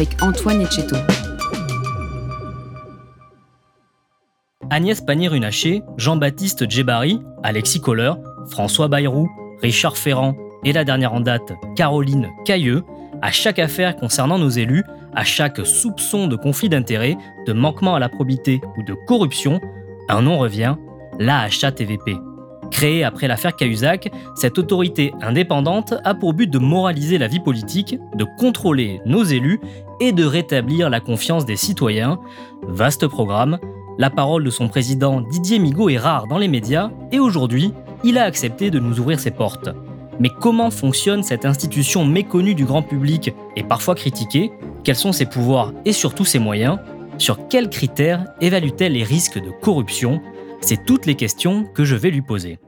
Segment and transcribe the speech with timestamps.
[0.00, 0.96] avec Antoine Etcheto.
[4.70, 8.12] Agnès Pannier-Runacher, Jean-Baptiste Djebari, Alexis Kohler,
[8.48, 9.28] François Bayrou,
[9.60, 12.82] Richard Ferrand et la dernière en date, Caroline Cailleux,
[13.20, 17.98] à chaque affaire concernant nos élus, à chaque soupçon de conflit d'intérêts, de manquement à
[17.98, 19.60] la probité ou de corruption,
[20.08, 20.76] un nom revient,
[21.18, 22.16] l'AHA-TVP.
[22.70, 27.98] Créée après l'affaire Cahuzac, cette autorité indépendante a pour but de moraliser la vie politique,
[28.14, 29.60] de contrôler nos élus
[30.00, 32.18] et de rétablir la confiance des citoyens.
[32.62, 33.58] Vaste programme,
[33.98, 38.18] la parole de son président Didier Migaud est rare dans les médias et aujourd'hui, il
[38.18, 39.68] a accepté de nous ouvrir ses portes.
[40.18, 44.52] Mais comment fonctionne cette institution méconnue du grand public et parfois critiquée?
[44.84, 46.78] Quels sont ses pouvoirs et surtout ses moyens?
[47.18, 50.20] Sur quels critères évalue-t-elle les risques de corruption?
[50.60, 52.58] C'est toutes les questions que je vais lui poser.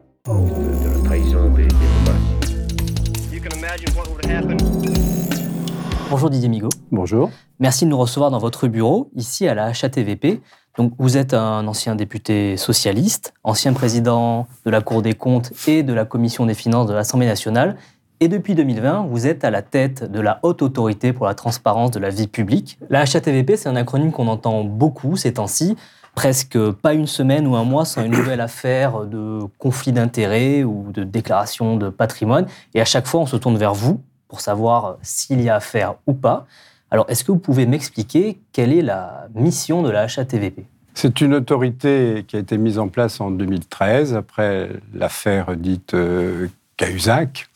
[6.13, 6.69] Bonjour Didier Migaud.
[6.91, 7.31] Bonjour.
[7.59, 10.43] Merci de nous recevoir dans votre bureau, ici à la HATVP.
[10.77, 15.83] Donc, vous êtes un ancien député socialiste, ancien président de la Cour des comptes et
[15.83, 17.79] de la Commission des finances de l'Assemblée nationale.
[18.21, 21.93] Et depuis 2020, vous êtes à la tête de la Haute Autorité pour la transparence
[21.93, 22.79] de la vie publique.
[22.91, 25.79] La HATVP, c'est un acronyme qu'on entend beaucoup ces temps-ci.
[26.15, 30.93] Presque pas une semaine ou un mois sans une nouvelle affaire de conflit d'intérêts ou
[30.93, 32.45] de déclaration de patrimoine.
[32.75, 34.03] Et à chaque fois, on se tourne vers vous
[34.33, 36.47] pour savoir s'il y a affaire ou pas.
[36.91, 40.65] Alors, est-ce que vous pouvez m'expliquer quelle est la mission de la HATVP
[40.95, 46.49] C'est une autorité qui a été mise en place en 2013, après l'affaire dite euh,
[46.79, 47.51] Cahuzac,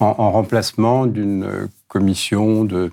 [0.00, 2.92] en, remplacement d'une commission de,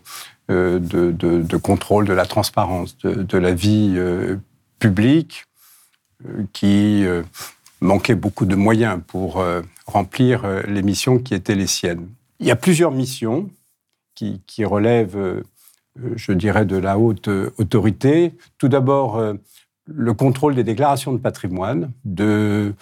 [0.50, 4.38] euh, de, contrôle de la transparence de, la vie euh,
[4.80, 5.44] publique
[6.54, 7.04] qui
[7.82, 9.44] manquait beaucoup de moyens pour
[9.86, 12.08] remplir les missions qui étaient les siennes.
[12.40, 13.50] Il y a plusieurs missions
[14.14, 15.44] qui, qui relèvent
[16.04, 18.34] euh, je dirais, de la haute euh, autorité.
[18.58, 19.34] Tout d'abord, euh,
[19.86, 22.74] le contrôle des déclarations de patrimoine de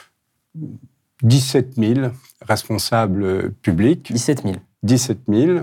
[1.21, 4.11] 17 000 responsables publics.
[4.11, 4.55] 17 000.
[4.83, 5.59] 17 000,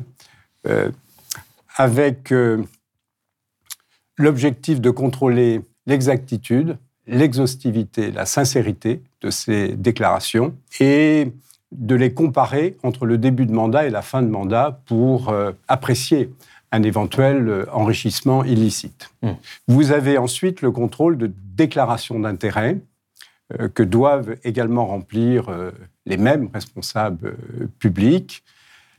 [1.77, 2.33] avec
[4.17, 11.33] l'objectif de contrôler l'exactitude, l'exhaustivité, la sincérité de ces déclarations et
[11.73, 15.35] de les comparer entre le début de mandat et la fin de mandat pour
[15.69, 16.31] apprécier
[16.73, 19.11] un éventuel euh, enrichissement illicite.
[19.23, 19.33] Hmm.
[19.69, 22.79] Vous avez ensuite le contrôle de déclaration d'intérêt
[23.59, 25.71] euh, que doivent également remplir euh,
[26.07, 27.37] les mêmes responsables
[27.79, 28.43] publics.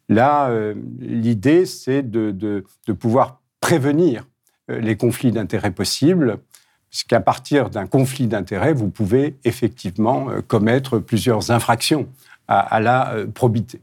[0.09, 0.51] Là,
[0.99, 4.27] l'idée, c'est de, de, de, pouvoir prévenir
[4.67, 6.39] les conflits d'intérêts possibles,
[6.89, 12.09] puisqu'à partir d'un conflit d'intérêts, vous pouvez effectivement commettre plusieurs infractions
[12.51, 13.81] à, la probité.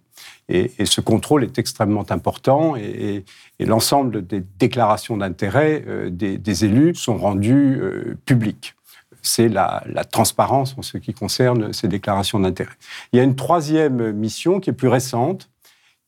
[0.49, 3.25] Et, ce contrôle est extrêmement important et,
[3.61, 8.75] l'ensemble des déclarations d'intérêt euh, des, élus sont rendues euh, publiques.
[9.21, 12.73] C'est la, transparence en ce qui concerne ces déclarations d'intérêt.
[13.13, 15.51] Il y a une troisième mission qui est plus récente,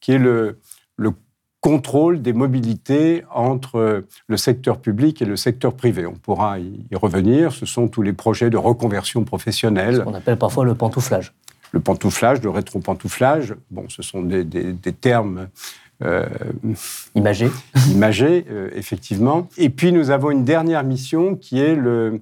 [0.00, 0.58] qui est le,
[1.62, 6.06] contrôle des mobilités entre le secteur public et le secteur privé.
[6.06, 7.52] On pourra y revenir.
[7.52, 9.96] Ce sont tous les projets de reconversion professionnelle.
[9.96, 11.34] Ce qu'on appelle parfois le pantouflage
[11.72, 13.54] le pantouflage, le rétro-pantouflage.
[13.70, 15.48] Bon, ce sont des, termes
[16.02, 16.26] euh,
[17.14, 17.50] imagés,
[17.90, 19.48] imagés euh, effectivement.
[19.56, 22.20] Et puis nous avons une dernière mission qui est le,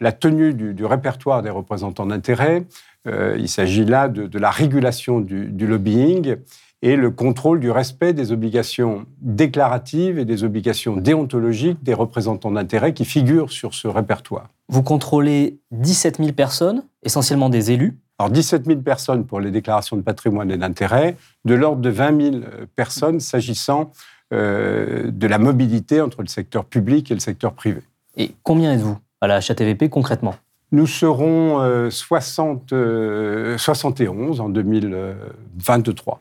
[0.00, 2.64] la tenue du, répertoire des représentants d'intérêt.
[3.06, 6.36] Euh, il s'agit là de, la régulation du, du, lobbying
[6.82, 12.92] et le contrôle du respect des obligations déclaratives et des obligations déontologiques des représentants d'intérêt
[12.92, 14.48] qui figurent sur ce répertoire.
[14.68, 17.98] Vous contrôlez 17 000 personnes, essentiellement des élus.
[18.18, 22.20] Alors 17 000 personnes pour les déclarations de patrimoine et d'intérêt, de l'ordre de 20
[22.20, 23.92] 000 euh, personnes s'agissant
[24.34, 27.80] euh, de la mobilité entre le secteur public et le secteur privé.
[28.16, 30.34] Et combien êtes-vous à la HATVP concrètement?
[30.72, 36.20] Nous serons 60, euh, 71 en 2023.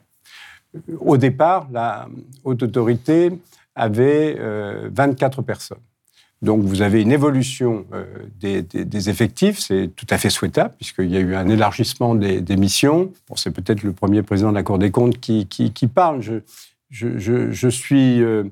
[0.99, 2.07] Au départ, la
[2.43, 3.37] haute autorité
[3.75, 4.37] avait
[4.93, 5.79] 24 personnes.
[6.41, 8.05] Donc vous avez une évolution euh,
[8.39, 13.11] des, effectifs, c'est tout à fait souhaitable, puisqu'il y a eu un élargissement des, missions.
[13.35, 16.21] C'est peut-être le premier président de la Cour des comptes qui, qui, parle.
[16.21, 16.39] Je,
[16.89, 18.43] je, je, suis euh,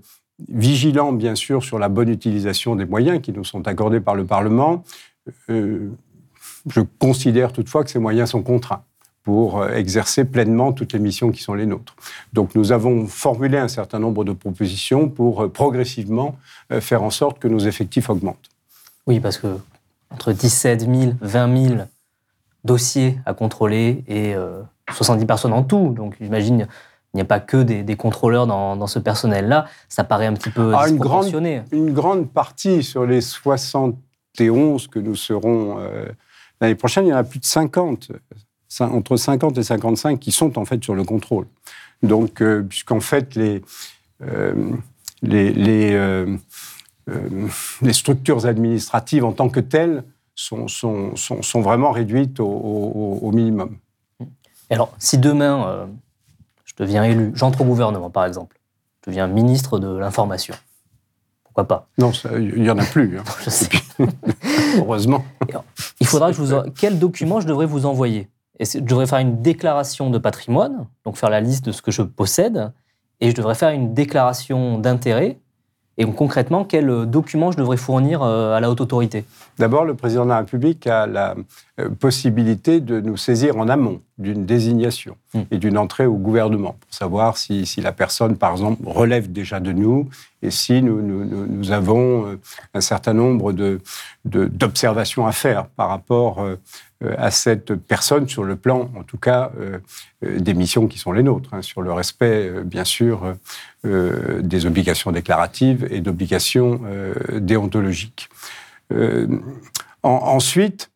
[0.50, 4.26] vigilants, bien sûr, sur la bonne utilisation des moyens qui nous sont accordés par le
[4.26, 4.84] Parlement.
[5.50, 5.92] Euh,
[6.68, 8.84] je considère toutefois que ces moyens sont contraints
[9.26, 11.96] pour euh, exercer pleinement toutes les missions qui sont les nôtres.
[12.32, 16.38] Donc nous avons formulé un certain nombre de propositions pour euh, progressivement
[16.80, 18.50] faire en sorte que nos effectifs augmentent.
[19.06, 19.60] Oui, parce que
[20.10, 21.82] entre 17 000, 20 000
[22.64, 24.34] dossiers à contrôler et
[24.92, 26.68] 70 personnes en tout, donc j'imagine
[27.16, 29.68] il n'y a pas que des, contrôleurs dans, ce personnel-là.
[29.88, 31.62] Ça paraît un petit peu ah, disproportionné.
[31.72, 36.08] Une grande, partie sur les 71 que nous serons euh,
[36.60, 38.10] l'année prochaine, il y en a plus de 50,
[38.80, 41.48] entre 50 et 55 qui sont en fait sur le contrôle.
[42.04, 43.62] Donc, euh, puisqu'en fait, les,
[44.22, 44.72] euh,
[45.22, 46.38] les, les,
[47.94, 50.04] structures administratives en tant que telles
[50.36, 53.78] sont, sont, sont, vraiment réduites au, au, minimum.
[54.70, 55.88] Alors, si demain,
[56.66, 58.60] je deviens élu, j'entre au gouvernement par exemple,
[59.06, 60.56] je deviens ministre de l'information.
[61.56, 61.88] Pourquoi pas?
[61.98, 63.18] Non, il n'y en a plus.
[63.18, 63.24] Hein.
[63.46, 63.70] je sais.
[64.78, 65.24] Heureusement.
[66.02, 66.72] Il faudra que je vous.
[66.78, 68.28] Quel document je devrais vous envoyer?
[68.60, 72.02] Je devrais faire une déclaration de patrimoine, donc faire la liste de ce que je
[72.02, 72.72] possède,
[73.22, 75.38] et je devrais faire une déclaration d'intérêt
[75.98, 79.24] et concrètement, quel euh, document je devrais fournir euh, à la haute autorité?
[79.58, 81.36] D'abord, le président de la République a la
[81.80, 85.42] euh, possibilité de nous saisir en amont d'une désignation hmm.
[85.52, 89.72] et d'une entrée au gouvernement pour savoir si, la personne, par exemple, relève déjà de
[89.72, 90.10] nous
[90.42, 92.38] et si nous, avons
[92.74, 93.54] un certain nombre
[94.26, 96.46] d'observations de, à faire par rapport
[97.18, 99.52] à cette personne sur le plan, en tout cas,
[100.22, 103.36] des missions qui sont les nôtres, hein, sur le respect, bien sûr,
[103.86, 108.30] euh, des obligations déclaratives et d'obligations euh, déontologiques.
[108.92, 109.28] Euh,
[110.02, 110.90] ensuite,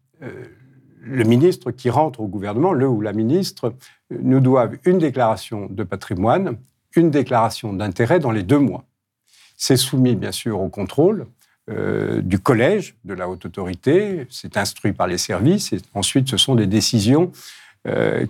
[1.04, 3.76] le ministre qui rentre au gouvernement, le ou la ministre,
[4.10, 6.58] nous doivent une déclaration de patrimoine,
[6.96, 8.86] une déclaration d'intérêt dans les deux mois.
[9.62, 11.28] C'est soumis bien sûr au contrôle
[12.24, 16.56] du collège de la haute autorité, c'est instruit par les services, et ensuite ce sont
[16.56, 17.32] des décisions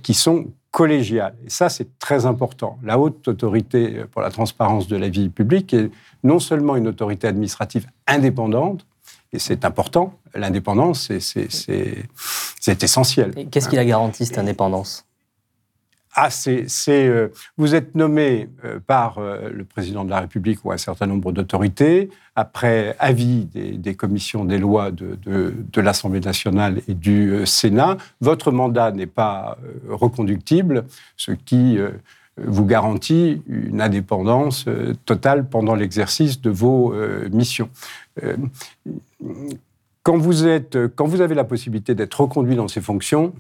[0.03, 1.35] qui sont collégiale.
[1.45, 2.77] Et ça, c'est très important.
[2.83, 5.89] La haute autorité pour la transparence de la vie publique est
[6.23, 8.85] non seulement une autorité administrative indépendante,
[9.31, 13.33] et c'est important, l'indépendance, c'est essentiel.
[13.51, 15.05] Qu'est-ce qui la garantit, cette indépendance?
[16.15, 17.27] Ah, c'est, euh,
[17.57, 21.31] vous êtes nommé euh, par euh, le président de la République ou un certain nombre
[21.31, 27.97] d'autorités, après avis des, commissions des lois de, l'Assemblée nationale et du Sénat.
[28.21, 29.57] Votre mandat n'est pas
[29.89, 30.85] reconductible,
[31.17, 31.77] ce qui
[32.38, 34.65] vous garantit une indépendance
[35.05, 36.94] totale pendant l'exercice de vos
[37.29, 37.69] missions.
[40.03, 40.45] Quand vous,
[40.95, 43.33] quand vous avez la possibilité d'être reconduit dans ces fonctions,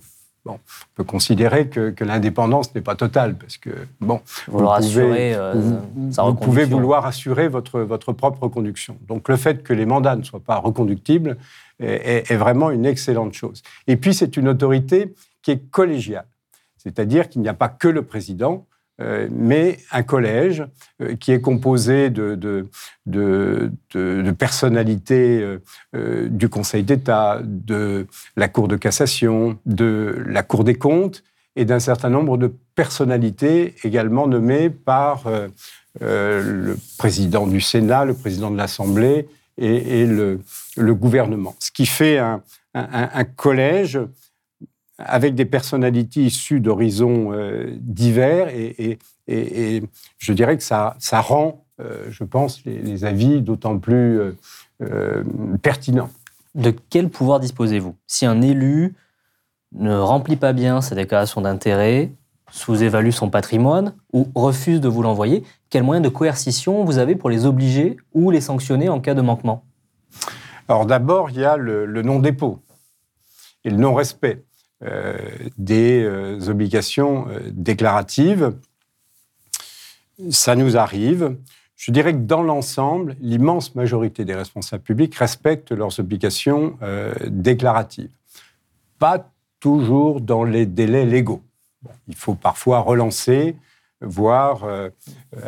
[0.49, 3.69] Bon, on peut considérer que, l'indépendance n'est pas totale, parce que,
[4.01, 8.97] bon, vous, pouvez, euh, vous, pouvez, vouloir assurer votre, votre propre reconduction.
[9.07, 11.37] Donc le fait que les mandats ne soient pas reconductibles
[11.79, 13.61] est, est vraiment une excellente chose.
[13.85, 15.13] Et puis c'est une autorité
[15.43, 16.25] qui est collégiale,
[16.77, 18.65] c'est-à-dire qu'il n'y a pas que le président,
[19.31, 20.63] mais un collège
[21.01, 22.67] euh, qui est composé de,
[24.37, 25.59] personnalités
[25.95, 31.23] euh, du Conseil d'État, de la Cour de cassation, de la Cour des comptes
[31.55, 35.23] et d'un certain nombre de personnalités également nommées par
[35.99, 39.27] le président du Sénat, le président de l'Assemblée
[39.57, 40.39] et, le,
[40.77, 41.55] gouvernement.
[41.59, 43.99] Ce qui fait un collège
[44.99, 48.99] avec des personnalités issues d'horizons euh, divers et,
[50.17, 54.19] je dirais que ça, ça rend, euh, je pense, les, avis d'autant plus
[54.81, 55.23] euh,
[55.61, 56.09] pertinents.
[56.55, 57.93] De quel pouvoir disposez-vous?
[58.07, 58.95] Si un élu
[59.73, 62.11] ne remplit pas bien sa déclaration d'intérêt,
[62.49, 67.29] sous-évalue son patrimoine ou refuse de vous l'envoyer, quel moyen de coercition vous avez pour
[67.29, 69.63] les obliger ou les sanctionner en cas de manquement?
[70.67, 72.63] Alors d'abord, il y a le non-dépôt
[73.63, 74.43] et le non-respect.
[74.81, 75.17] Euh,
[75.57, 78.53] des euh, obligations euh, déclaratives.
[80.29, 81.35] Ça nous arrive.
[81.75, 86.77] Je dirais que dans l'ensemble, l'immense majorité des responsables publics respectent leurs obligations
[87.27, 88.11] déclaratives.
[88.99, 89.29] Pas
[89.61, 91.41] toujours dans les délais légaux.
[92.09, 93.55] il faut parfois relancer
[94.01, 94.89] voire euh,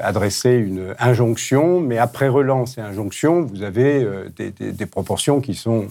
[0.02, 5.88] adresser une injonction, mais après relance et injonction, vous avez euh, des, proportions qui sont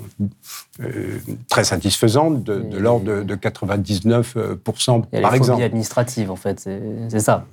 [0.80, 5.62] euh, très satisfaisantes, de, l'ordre de, 99% Il y a par exemple.
[5.62, 6.68] administrative, en fait,
[7.08, 7.46] c'est ça.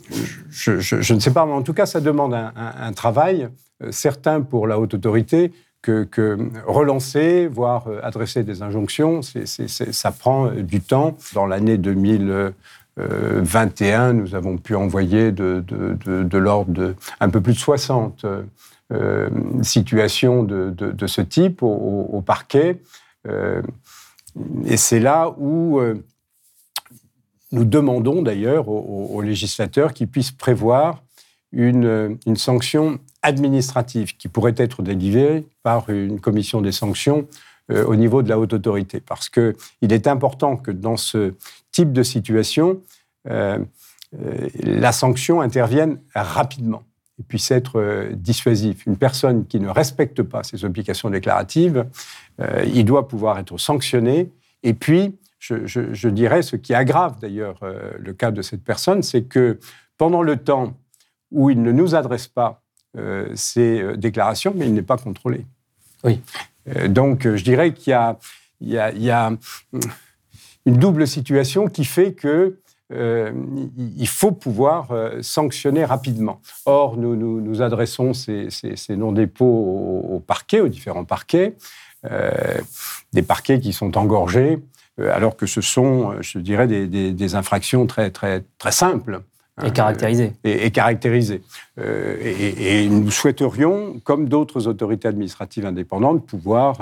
[0.50, 3.48] Je, ne sais pas, mais en tout cas, ça demande un, travail
[3.92, 10.82] certain pour la haute autorité que, que, relancer, voire adresser des injonctions, ça prend du
[10.82, 11.16] temps.
[11.34, 12.54] Dans l'année 2000.
[12.98, 15.64] 21, nous avons pu envoyer de,
[16.38, 18.26] l'ordre de un peu plus de 60
[19.62, 22.82] situations de, ce type au, parquet.
[24.66, 25.80] et c'est là où
[27.52, 31.04] nous demandons d'ailleurs aux, législateurs qu'ils puissent prévoir
[31.52, 38.22] une, sanction administrative qui pourrait être délivrée par une commission des sanctions euh, au niveau
[38.22, 39.00] de la haute autorité.
[39.00, 41.34] Parce qu'il est important que dans ce
[41.72, 42.82] type de situation,
[43.30, 43.60] euh,
[44.18, 46.84] euh, la sanction intervienne rapidement
[47.20, 48.84] et puisse être dissuasive.
[48.86, 51.88] Une personne qui ne respecte pas ses obligations déclaratives,
[52.64, 54.32] il doit pouvoir être sanctionné.
[54.62, 59.24] Et puis, je, dirais, ce qui aggrave d'ailleurs euh, le cas de cette personne, c'est
[59.24, 59.60] que
[59.98, 60.76] pendant le temps
[61.32, 62.62] où il ne nous adresse pas
[62.98, 65.46] euh, euh, déclarations, mais il n'est pas contrôlé.
[66.04, 66.22] Oui.
[66.88, 67.92] Donc, je dirais qu'il
[68.62, 69.32] y, a,
[70.66, 72.60] une double situation qui fait que
[72.90, 74.90] il faut pouvoir
[75.22, 76.42] sanctionner rapidement.
[76.66, 78.50] Or, nous nous, adressons ces,
[78.90, 79.46] non-dépôts
[80.10, 81.56] aux, parquets, aux différents parquets,
[83.14, 84.60] des parquets qui sont engorgés
[85.00, 89.22] euh, alors que ce sont, euh, je dirais, des, infractions très, très, très simples.
[89.66, 90.34] Et caractérisées.
[90.46, 91.42] Euh, et, caractérisées.
[91.78, 96.78] et, nous souhaiterions, comme d'autres autorités administratives indépendantes, pouvoir,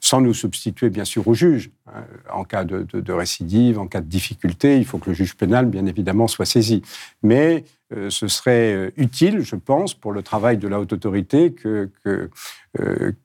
[0.00, 4.06] sans nous substituer bien sûr au juge, hein, en cas de, récidive, en cas de
[4.06, 6.82] difficulté, il faut que le juge pénal, bien évidemment, soit saisi.
[7.22, 7.64] Mais
[8.08, 11.90] ce serait utile, je pense, pour le travail de la haute autorité, que,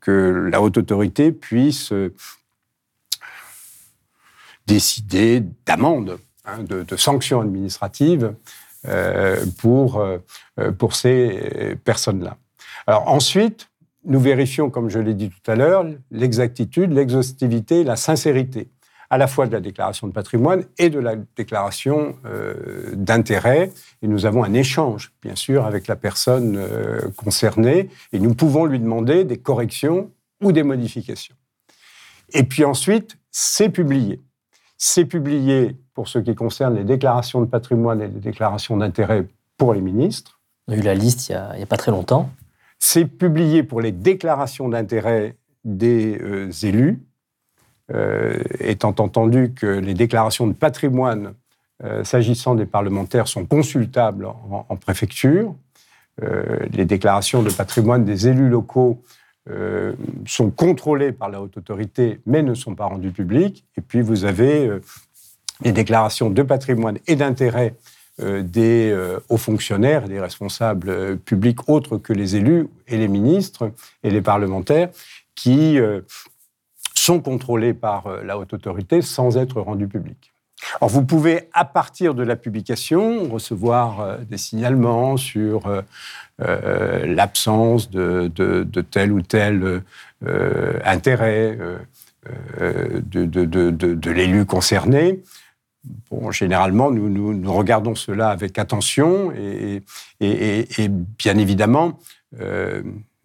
[0.01, 1.93] que, la haute autorité puisse
[4.67, 6.19] décider d'amendes,
[6.56, 8.34] hein, de, sanctions administratives
[8.88, 10.20] euh, pour, euh,
[10.77, 12.38] pour ces personnes-là.
[12.88, 13.70] Alors ensuite,
[14.06, 18.70] nous vérifions, comme je l'ai dit tout à l'heure, l'exactitude, l'exhaustivité, la sincérité,
[19.10, 23.72] à la fois de la déclaration de patrimoine et de la déclaration euh, d'intérêt.
[24.01, 26.63] Et nous avons un échange, bien sûr, avec la personne
[27.18, 31.36] concernée, et nous pouvons lui demander des corrections ou des modifications.
[32.34, 34.22] Et puis ensuite, c'est publié.
[34.81, 39.74] C'est publié pour ce qui concerne les déclarations de patrimoine et les déclarations d'intérêt pour
[39.74, 40.39] les ministres.
[40.69, 42.29] On a eu la liste il n'y a, pas très longtemps.
[42.79, 47.03] C'est publié pour les déclarations d'intérêt des euh, élus,
[47.91, 51.33] euh, étant entendu que les déclarations de patrimoine
[51.83, 55.55] euh, s'agissant des parlementaires sont consultables en préfecture.
[56.71, 59.01] les déclarations de patrimoine des élus locaux
[59.50, 59.93] euh,
[60.27, 63.65] sont contrôlés par la haute autorité, mais ne sont pas rendus publics.
[63.77, 64.81] Et puis vous avez euh,
[65.63, 67.75] les déclarations de patrimoine et d'intérêt
[68.22, 68.96] euh, des
[69.29, 73.72] hauts fonctionnaires, des responsables publics autres que les élus et les ministres
[74.03, 74.89] et les parlementaires,
[75.36, 75.79] qui
[76.93, 80.28] sont contrôlés par la haute autorité sans être rendus publics.
[80.75, 85.81] Alors vous pouvez, à partir de la publication, recevoir euh, des signalements sur euh,
[86.41, 88.29] euh, l'absence de,
[88.91, 89.81] tel ou tel
[90.85, 91.57] intérêt
[92.59, 95.21] de, l'élu concerné.
[96.11, 99.81] Bon, généralement, nous, regardons cela avec attention et,
[101.17, 101.99] bien évidemment,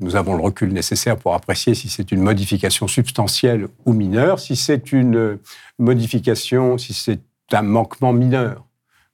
[0.04, 4.38] nous avons le recul nécessaire pour apprécier si c'est une modification substantielle ou mineure.
[4.38, 5.38] Si c'est une
[5.78, 7.20] modification, si c'est
[7.52, 8.64] un manquement mineur,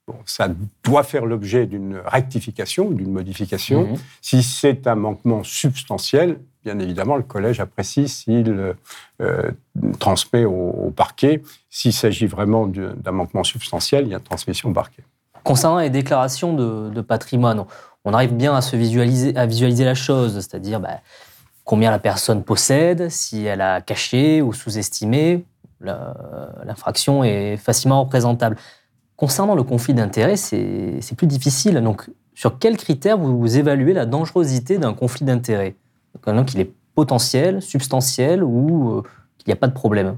[0.07, 0.49] bon, ça
[0.83, 3.87] doit faire l'objet d'une rectification, d'une modification.
[3.87, 3.97] Mhm.
[4.21, 8.73] Si c'est un manquement substantiel, bien évidemment, le collège apprécie s'il
[9.21, 9.51] euh,
[9.99, 11.41] transmet au, parquet.
[11.69, 15.03] S'il s'agit vraiment d'un manquement substantiel, il y a une transmission au parquet.
[15.43, 17.65] Concernant les déclarations de, patrimoine,
[18.05, 20.99] on arrive bien à se visualiser, à visualiser la chose, c'est-à-dire bah,
[21.63, 25.45] combien la personne possède, si elle a caché ou sous-estimé,
[25.81, 28.57] l'infraction est facilement représentable.
[29.15, 31.75] Concernant le conflit d'intérêts, c'est plus difficile.
[31.81, 35.75] Donc, sur quels critères vous, évaluez la dangerosité d'un conflit d'intérêts?
[36.25, 39.01] Donc, qu'il est potentiel, substantiel ou euh,
[39.37, 40.17] qu'il n'y a pas de problème?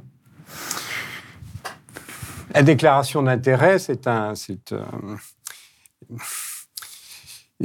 [2.54, 4.34] La déclaration d'intérêt, c'est un,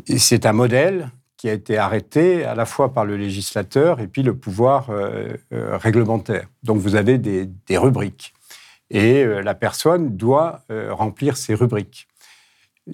[0.07, 4.23] c'est un modèle qui a été arrêté à la fois par le législateur et puis
[4.23, 6.49] le pouvoir euh, euh, réglementaire.
[6.65, 8.35] Donc vous avez des, rubriques
[8.91, 12.09] et euh, la personne doit remplir ces rubriques.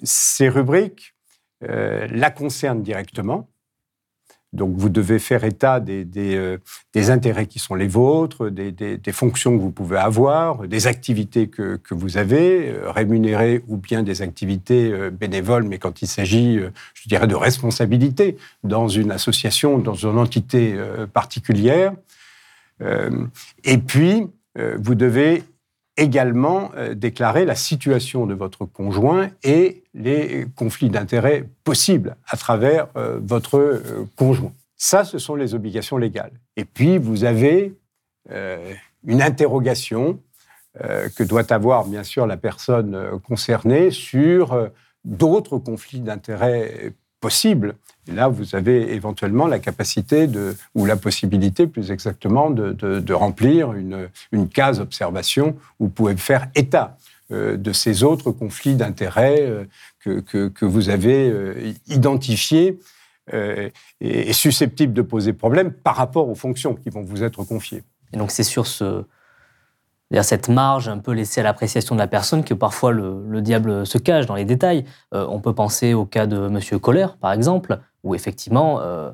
[0.03, 1.13] Ces rubriques
[1.61, 3.49] la concernent directement,
[4.55, 6.57] donc vous devez faire état des, euh,
[6.95, 12.17] intérêts qui sont les vôtres, des, fonctions que vous pouvez avoir, des activités que, vous
[12.17, 16.59] avez, euh, rémunérées ou bien des activités euh, bénévoles, mais quand il s'agit,
[16.93, 20.75] je dirais, de responsabilité dans une association, dans une entité
[21.13, 21.93] particulière.
[23.63, 25.43] et puis, vous devez
[25.97, 33.81] également déclarer la situation de votre conjoint et les conflits d'intérêts possibles à travers votre
[34.15, 34.51] conjoint.
[34.75, 36.33] Ça, ce sont les obligations légales.
[36.57, 37.73] Et puis, vous avez
[38.29, 40.19] une interrogation
[40.77, 44.69] que doit avoir, bien sûr, la personne concernée sur
[45.05, 46.91] d'autres conflits d'intérêts
[47.25, 47.73] possibles.
[48.07, 50.29] Et là, vous avez éventuellement la capacité
[50.75, 56.97] ou la possibilité, plus exactement, de, remplir une, case observation où vous pouvez faire état
[57.31, 62.77] euh, de ces autres conflits d'intérêts euh, que, vous avez euh, identifiés
[64.01, 67.81] et susceptibles de poser problème par rapport aux fonctions qui vont vous être confiées.
[68.13, 69.03] Et donc c'est sur ce,
[70.23, 73.97] cette marge un peu laissée à l'appréciation de la personne que parfois le, diable se
[73.97, 74.85] cache dans les détails.
[75.13, 76.79] Euh, on peut penser au cas de M.
[76.79, 79.11] Kohler, par exemple, où effectivement euh,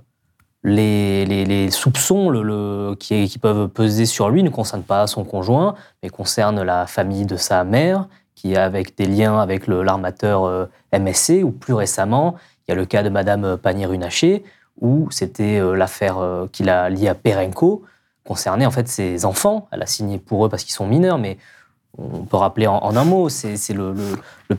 [0.63, 6.85] les, soupçons qui, peuvent peser sur lui ne concernent pas son conjoint, mais concernent la
[6.87, 11.73] famille de sa mère, qui a avec des liens avec l'armateur euh, MSC, ou plus
[11.73, 12.35] récemment,
[12.67, 14.43] il y a le cas de Mme Pannier-Runacher,
[14.79, 16.17] où c'était l'affaire
[16.51, 17.83] qu'il a liée à Perenco,
[18.25, 19.67] concernait en fait ses enfants.
[19.71, 21.37] Elle a signé pour eux parce qu'ils sont mineurs, mais
[21.97, 23.95] on peut rappeler en, un mot, c'est le,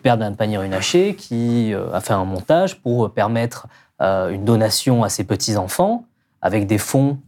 [0.02, 3.68] père d'Anne Pannier-Runacher qui euh, a fait un montage pour permettre
[4.00, 6.04] euh, une donation à ses petits-enfants
[6.40, 7.18] avec des fonds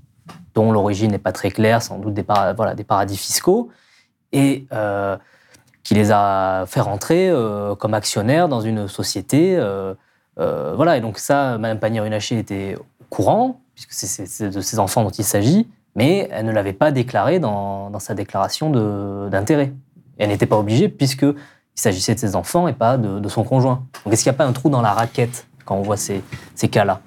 [0.55, 3.71] dont l'origine n'est pas très claire, sans doute des, paradis fiscaux,
[4.33, 5.17] et euh,
[5.83, 7.33] qui les a fait rentrer
[7.79, 9.57] comme actionnaires dans une société.
[10.37, 15.11] voilà, et donc ça, Madame Pannier-Runacher était au courant, puisque c'est de ses enfants dont
[15.11, 18.71] il s'agit, mais elle ne l'avait pas déclaré dans, sa déclaration
[19.29, 19.73] d'intérêt.
[20.19, 21.35] Elle n'était pas obligée puisqu'il
[21.75, 23.85] s'agissait de ses enfants et pas de, son conjoint.
[24.05, 26.23] Donc est-ce qu'il n'y a pas un trou dans la raquette quand on voit ces,
[26.71, 27.01] cas-là?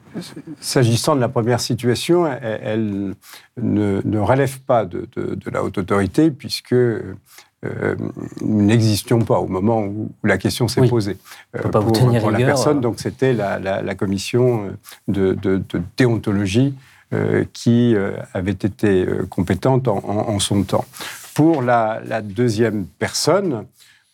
[0.60, 3.14] S'agissant de la première situation, elle,
[3.62, 5.08] ne, relève pas de,
[5.52, 7.96] la haute autorité puisque euh,
[8.42, 11.18] nous n'existions pas au moment où, la question s'est posée.
[11.56, 14.72] Euh, pas pour, vous tenir pour la personne, donc c'était la, la, commission
[15.08, 15.36] de,
[15.98, 16.87] déontologie euh,
[17.54, 20.86] qui euh, avait été euh, compétente en, son temps.
[21.36, 23.66] Pour la, deuxième personne,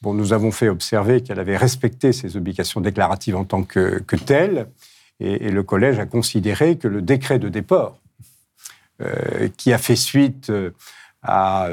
[0.02, 4.68] bon, nous avons fait observer qu'elle avait respecté ses obligations déclaratives en tant que telle,
[5.20, 8.00] et, le collège a considéré que le décret de déport,
[9.58, 10.52] qui a fait suite
[11.22, 11.70] à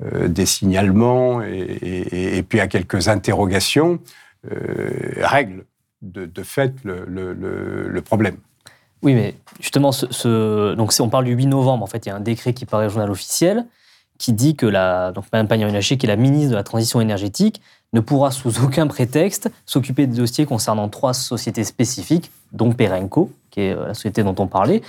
[0.00, 4.00] des signalements et, puis à quelques interrogations,
[4.42, 5.64] règle
[6.02, 8.36] de, fait le problème.
[9.02, 9.90] Oui, mais justement,
[10.24, 12.90] on parle du 8 novembre, en fait, il y a un décret qui paraît au
[12.90, 13.66] journal officiel
[14.20, 17.62] qui dit que la, Mme Pannier-Runacher, qui est la ministre de la Transition énergétique,
[17.94, 23.62] ne pourra sous aucun prétexte s'occuper des dossiers concernant trois sociétés spécifiques, dont Perenco, qui
[23.62, 24.82] est euh, la société dont on parlait,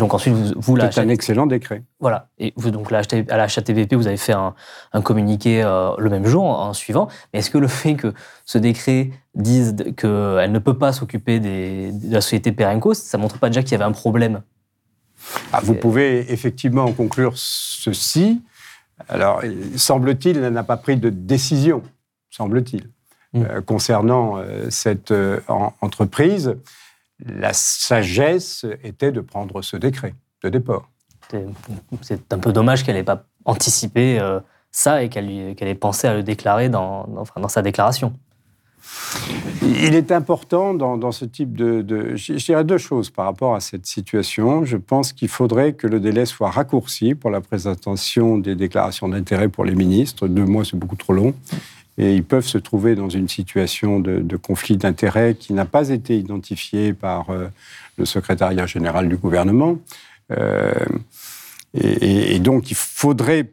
[0.00, 1.82] et donc ensuite, vous, vous C'est un excellent décret.
[2.00, 2.30] Voilà.
[2.38, 3.02] Et vous, donc, à
[3.36, 4.54] la HATVP, vous avez fait un,
[5.02, 7.08] communiqué euh, le même jour, en, suivant.
[7.32, 8.14] Mais est-ce que le fait que
[8.46, 13.38] ce décret dise qu'elle ne peut pas s'occuper de la société Perenco, ça ne montre
[13.38, 14.40] pas déjà qu'il y avait un problème?
[15.52, 18.40] Ah, Vous pouvez effectivement conclure ceci.
[19.08, 19.42] Alors,
[19.76, 21.82] semble-t-il, elle n'a pas pris de décision,
[22.30, 22.88] semble-t-il,
[23.34, 23.42] mmh.
[23.42, 25.12] euh, concernant euh, cette
[25.82, 26.56] entreprise
[27.26, 30.88] la sagesse était de prendre ce décret de départ.
[32.00, 34.40] C'est un peu dommage qu'elle n'ait pas anticipé euh,
[34.72, 38.12] ça et qu'elle ait pensé à le déclarer dans, sa déclaration.
[39.62, 43.60] Il est important dans, ce type de, de, Je dirais deux choses par rapport à
[43.60, 44.64] cette situation.
[44.64, 49.48] Je pense qu'il faudrait que le délai soit raccourci pour la présentation des déclarations d'intérêt
[49.48, 50.26] pour les ministres.
[50.26, 51.34] Deux mois, c'est beaucoup trop long
[52.00, 56.16] et ils peuvent se trouver dans une situation de, conflit d'intérêts qui n'a pas été
[56.16, 57.48] identifiée par euh,
[57.98, 59.78] le secrétariat général du gouvernement.
[60.32, 60.72] Euh,
[61.74, 63.50] et, donc, il faudrait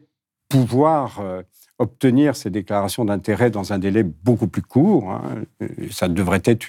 [0.48, 1.42] pouvoir euh,
[1.78, 5.10] obtenir ces déclarations d'intérêt dans un délai beaucoup plus court.
[5.10, 5.44] Hein.
[5.90, 6.66] Ça devrait être,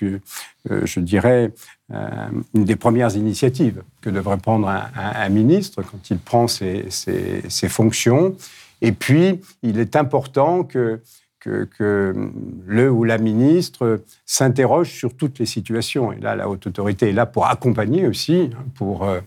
[0.70, 1.54] je dirais,
[1.90, 8.36] une des premières initiatives que devrait prendre un, ministre quand il prend ses, ses, fonctions.
[8.82, 11.02] Et puis, il est important que
[11.40, 12.14] que,
[12.68, 16.12] le ou la ministre s'interroge sur toutes les situations.
[16.12, 19.20] Et là, la haute autorité est là pour accompagner aussi, hein, pour, euh,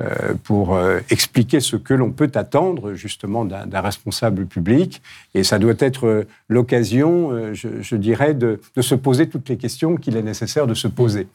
[0.00, 5.02] euh, pour euh, expliquer ce que l'on peut attendre justement d'un responsable public.
[5.34, 10.22] Et ça doit être l'occasion, je, dirais, de, se poser toutes les questions qu'il est
[10.22, 11.28] nécessaire de se poser.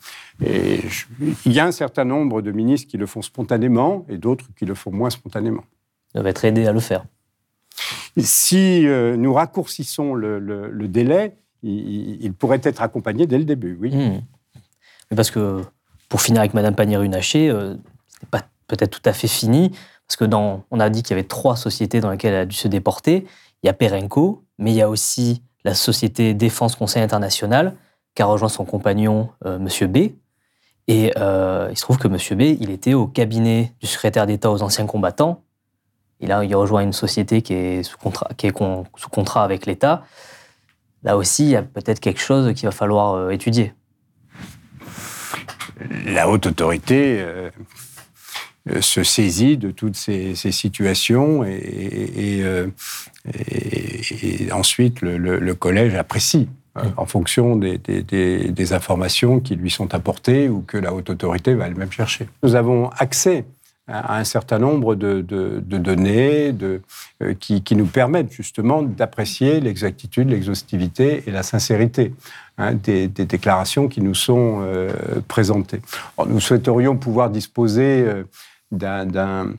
[0.44, 0.80] Et
[1.46, 4.66] il y a un certain nombre de ministres qui le font spontanément et d'autres qui
[4.66, 5.64] le font moins spontanément.
[6.10, 7.06] Ils doivent être aidés à le faire.
[8.18, 13.96] Si euh, nous raccourcissons le, délai, il, pourrait être accompagné dès le début, oui.
[13.96, 14.22] Hmm.
[15.16, 15.62] parce que,
[16.10, 19.72] pour finir avec Madame Pannier-Runacher, euh, ce n'est pas peut-être tout à fait fini,
[20.08, 22.46] parce que dans, on a dit qu'il y avait trois sociétés dans lesquelles elle a
[22.46, 23.26] dû se déporter.
[23.64, 27.76] il y a Perenco, mais il y a aussi la société Défense Conseil International,
[28.16, 29.92] qui a rejoint son compagnon, euh, M.
[29.92, 29.98] B.
[30.88, 32.18] Et euh, il se trouve que M.
[32.38, 35.43] B, il était au cabinet du secrétaire d'État aux anciens combattants.
[36.24, 38.58] Et là, il rejoint une société qui est sous contrat, qui est
[38.96, 40.04] sous contrat avec l'État.
[41.04, 43.74] Là aussi, il y a peut-être quelque chose qu'il va falloir euh, étudier.
[46.06, 47.26] La haute autorité
[48.80, 52.44] se saisit de toutes ces, situations et,
[54.52, 56.48] ensuite le collège apprécie.
[56.76, 61.68] Euh, en fonction des, informations qui lui sont apportées ou que la haute autorité va
[61.68, 62.28] elle-même chercher.
[62.42, 63.46] Nous avons accès
[63.88, 65.22] à un certain nombre de,
[65.62, 72.14] données euh, qui, nous permettent justement d'apprécier l'exactitude, l'exhaustivité et la sincérité
[72.58, 74.90] hein, des, déclarations qui nous sont euh,
[75.28, 75.82] présentées.
[76.28, 78.24] nous souhaiterions pouvoir disposer euh,
[78.72, 79.52] d'un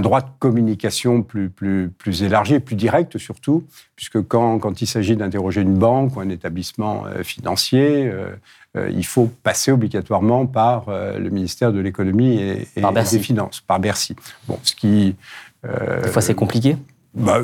[0.00, 3.64] droit de communication plus, plus, plus élargi plus direct surtout,
[3.96, 9.06] puisque quand, quand il s'agit d'interroger une banque ou un établissement euh, financier, euh, il
[9.06, 14.14] faut passer obligatoirement par le ministère de l'économie et, des finances, par Bercy.
[14.46, 15.16] Bon, ce qui...
[15.64, 16.76] des fois c'est compliqué
[17.14, 17.40] bah,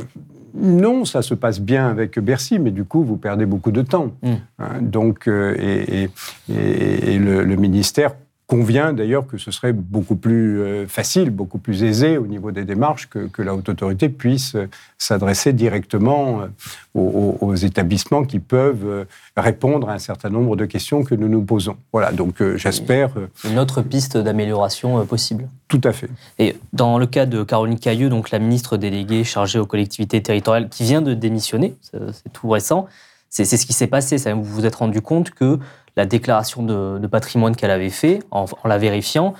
[0.54, 4.12] non, ça se passe bien avec Bercy, mais du coup, vous perdez beaucoup de temps.
[4.22, 4.34] Hmm.
[4.58, 6.10] Hein, donc, et,
[6.50, 8.14] et, le, le, ministère
[8.52, 12.66] convient d'ailleurs que ce serait beaucoup plus euh, facile, beaucoup plus aisé au niveau des
[12.66, 19.06] démarches que, la haute autorité puisse euh, s'adresser directement euh, aux, établissements qui peuvent
[19.38, 21.76] répondre à un certain nombre de questions que nous nous posons.
[21.94, 23.10] Voilà, donc j'espère...
[23.48, 25.48] Une autre piste d'amélioration possible.
[25.68, 26.10] Tout à fait.
[26.38, 30.68] Et dans le cas de Caroline Cailleux, donc la ministre déléguée chargée aux collectivités territoriales,
[30.68, 32.86] qui vient de démissionner, c'est tout récent,
[33.30, 34.16] c'est ce qui s'est passé.
[34.34, 35.58] Vous vous êtes rendu compte que
[35.96, 39.34] la déclaration de, patrimoine qu'elle avait fait, en, la vérifiant,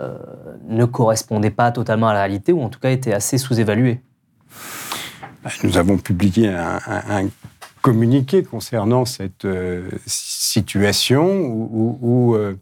[0.00, 0.18] euh,
[0.68, 4.00] ne correspondait pas totalement à la réalité, ou en tout cas était assez sous-évaluée.
[5.62, 7.28] Nous avons publié un,
[7.82, 12.56] communiqué concernant cette euh, situation où, euh,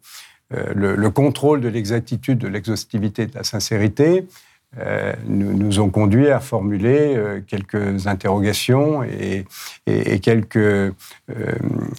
[0.75, 4.27] le, contrôle de l'exactitude, de l'exhaustivité, de la sincérité
[5.27, 9.45] nous, ont conduit à formuler quelques interrogations et,
[10.21, 10.95] quelques,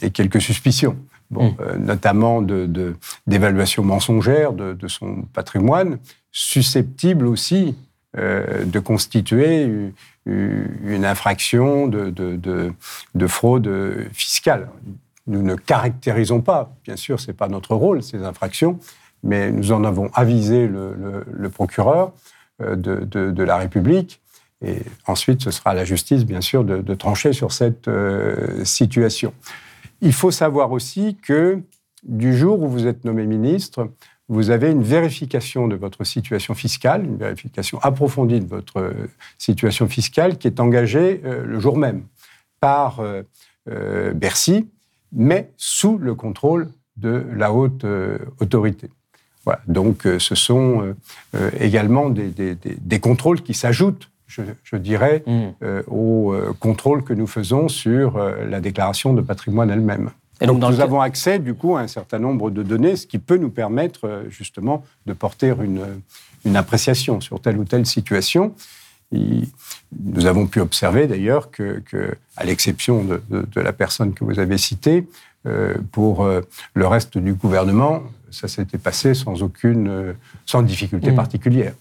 [0.02, 0.98] et quelques suspicions.
[1.32, 1.50] Mm.
[1.60, 6.00] Euh, notamment d'évaluation de, mensongère de, son patrimoine,
[6.32, 7.76] susceptible aussi
[8.18, 9.68] euh, de constituer
[10.26, 13.70] une, infraction de, fraude
[14.14, 14.70] fiscale.
[15.26, 18.80] Nous ne caractérisons pas, bien sûr, ce n'est pas notre rôle, ces infractions,
[19.24, 22.12] mais nous en avons avisé le, procureur
[22.62, 24.22] euh, de, la République.
[24.66, 27.90] Et ensuite, ce sera à la justice, bien sûr, de, trancher sur cette
[28.64, 29.34] situation.
[30.04, 31.62] Il faut savoir aussi que
[32.04, 33.90] du jour où vous êtes nommé ministre,
[34.28, 39.88] vous avez une vérification de votre situation fiscale, une vérification approfondie de votre euh, situation
[39.88, 42.04] fiscale qui est engagée euh, le jour même
[42.60, 43.24] par euh,
[44.14, 44.68] Bercy,
[45.14, 47.86] mais sous le contrôle de la haute
[48.42, 48.90] autorité.
[49.68, 50.96] Donc ce sont
[51.60, 54.10] également des, contrôles qui s'ajoutent
[54.64, 55.42] je, dirais, mm.
[55.64, 60.12] euh, au euh, contrôle que nous faisons sur euh, la déclaration de patrimoine elle-même.
[60.42, 63.20] Et donc, nous avons accès, du coup, à un certain nombre de données, ce qui
[63.20, 65.86] peut nous permettre, justement, de porter une,
[66.44, 68.54] une appréciation sur telle ou telle situation.
[69.12, 71.82] nous avons pu observer, d'ailleurs, que,
[72.36, 75.08] à l'exception de, la personne que vous avez citée,
[75.94, 76.28] pour
[76.74, 80.14] le reste du gouvernement, ça s'était passé sans aucune,
[80.46, 81.16] sans difficulté mm.
[81.16, 81.74] particulière.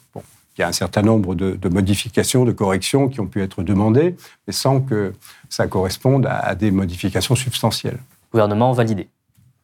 [0.57, 4.17] Il y a un certain nombre de, modifications, de corrections qui ont pu être demandées,
[4.47, 5.13] mais sans que
[5.49, 7.99] ça corresponde à, des modifications substantielles.
[8.33, 9.09] Gouvernement validé.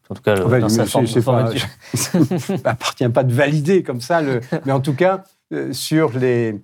[0.08, 1.50] En tout cas, dans sa forme, pas,
[2.64, 6.58] appartient pas de valider comme ça, le, mais en tout cas, euh, sur les,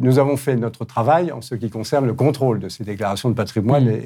[0.00, 3.34] nous avons fait notre travail en ce qui concerne le contrôle de ces déclarations de
[3.34, 4.00] patrimoine mm.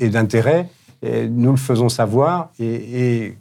[0.00, 0.68] et, d'intérêt.
[1.02, 3.36] nous le faisons savoir et,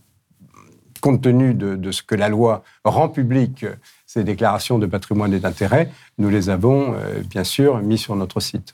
[1.02, 3.66] compte tenu de, de, ce que la loi rend public
[4.10, 8.40] ces déclarations de patrimoine et d'intérêt, nous les avons euh, bien sûr mis sur notre
[8.40, 8.74] site.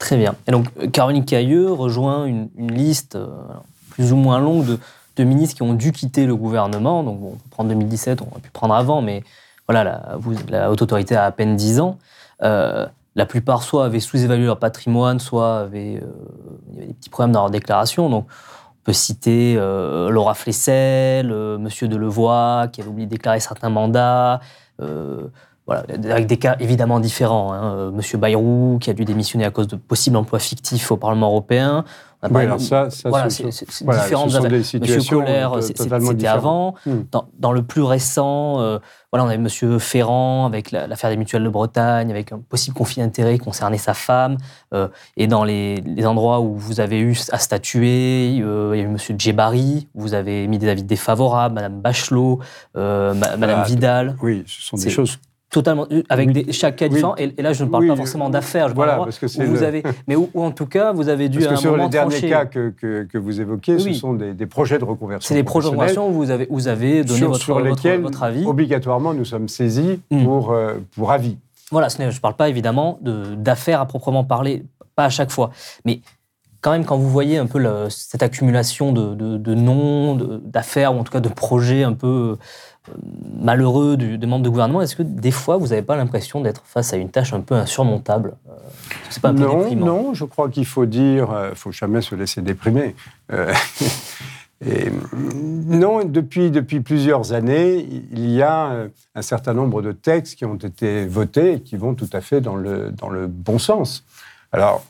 [0.00, 0.34] Très bien.
[0.48, 3.28] Et donc, Caroline Cailleux rejoint une, liste euh,
[3.90, 4.78] plus ou moins longue
[5.16, 7.04] de, ministres qui ont dû quitter le gouvernement.
[7.04, 9.22] Donc, on peut prendre 2017, on aurait pu prendre avant, mais
[9.68, 10.18] voilà,
[10.48, 11.98] la, haute autorité a à peine 10 ans.
[12.42, 16.02] Euh, la plupart, soit avaient sous-évalué leur patrimoine, soit avaient,
[16.72, 18.10] il y avait des petits problèmes dans leur déclaration.
[18.10, 24.40] Donc, on peut citer Laura Flessel, Monsieur Delevoye, qui avait oublié de déclarer certains mandats,
[24.40, 24.61] euh,
[25.66, 27.52] voilà, avec des cas évidemment différents.
[27.52, 27.74] Hein.
[27.76, 31.28] Euh, Monsieur Bayrou, qui a dû démissionner à cause de possibles emplois fictifs au Parlement
[31.28, 31.84] européen.
[32.30, 35.52] Oui, alors ça, ça voilà, ce c'est voilà, différentes ce sont des situations Monsieur Colère,
[35.54, 36.74] euh, c'était avant.
[36.86, 37.00] Hmm.
[37.10, 38.78] Dans, dans le plus récent, euh,
[39.10, 42.76] voilà, on avait Monsieur Ferrand avec la- l'affaire des mutuelles de Bretagne, avec un possible
[42.76, 44.36] conflit d'intérêts concernant sa femme.
[44.72, 48.82] euh, et dans les, les endroits où vous avez eu à statuer, euh, il y
[48.82, 52.38] a eu Monsieur Djebari, où vous avez mis des avis défavorables, Madame Bachelot,
[52.76, 53.62] euh, ma- Madame Voilà.
[53.64, 54.16] Vidal.
[54.22, 55.18] Oui, ce sont des choses
[55.52, 56.32] totalement avec Oui.
[56.44, 56.94] des, chaque cas Oui.
[56.94, 57.14] différent.
[57.18, 58.68] Et, et là, je ne parle Oui, pas forcément d'affaires.
[58.70, 61.08] Je voilà, parce que c'est vous le- avez, mais où, où en tout cas vous
[61.08, 62.28] avez dû Parce à que un sur moment les derniers trancher.
[62.30, 65.28] cas que, que, que vous évoquez, ce sont des, des projets de reconversion.
[65.28, 68.00] C'est des projets de convention où vous avez, vous avez donné sur, votre, sur lesquels,
[68.00, 68.44] votre avis.
[68.46, 70.24] obligatoirement, nous sommes saisis Hmm.
[70.24, 71.36] pour, euh, pour avis.
[71.70, 74.64] Voilà, ce je ne parle pas évidemment de- d'affaires à proprement parler,
[74.96, 75.50] pas à chaque fois.
[75.84, 76.00] Mais
[76.60, 80.94] quand même, quand vous voyez un peu le- cette accumulation de, de- de noms, d'affaires,
[80.94, 82.36] ou en tout cas de projets un peu euh,
[83.40, 86.62] malheureux du- des membres de gouvernement, est-ce que des fois, vous n'avez pas l'impression d'être
[86.64, 88.34] face à une tâche un peu insurmontable?
[88.48, 88.52] Euh,
[89.20, 92.00] pas un peu non, déprimant non, je crois qu'il faut dire, il ne faut jamais
[92.00, 92.94] se laisser déprimer.
[93.32, 93.52] Euh,
[94.66, 100.36] et, non, depuis, depuis plusieurs années, il y a euh, un certain nombre de textes
[100.36, 103.58] qui ont été votés et qui vont tout à fait dans le, dans le bon
[103.58, 104.04] sens.
[104.52, 104.84] Alors,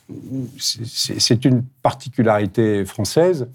[0.59, 3.49] c'est- une particularité française.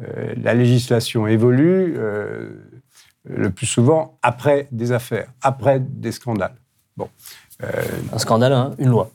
[0.00, 2.50] Euh, la législation évolue euh,
[3.24, 6.54] le plus souvent après des affaires, après des scandales.
[6.96, 7.08] Bon.
[7.62, 7.68] Euh,
[8.12, 9.10] Un scandale, hein, une loi.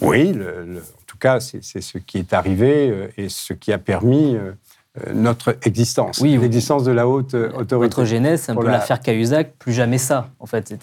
[0.00, 3.72] oui, le- le- en tout cas, c'est ce qui est arrivé euh, et ce qui
[3.72, 4.52] a permis euh,
[5.14, 7.76] notre existence, Oui, l'existence de la haute autorité.
[7.76, 10.30] Votre genèse, c'est un peu la- l'affaire Cahuzac, plus jamais ça.
[10.40, 10.74] En fait,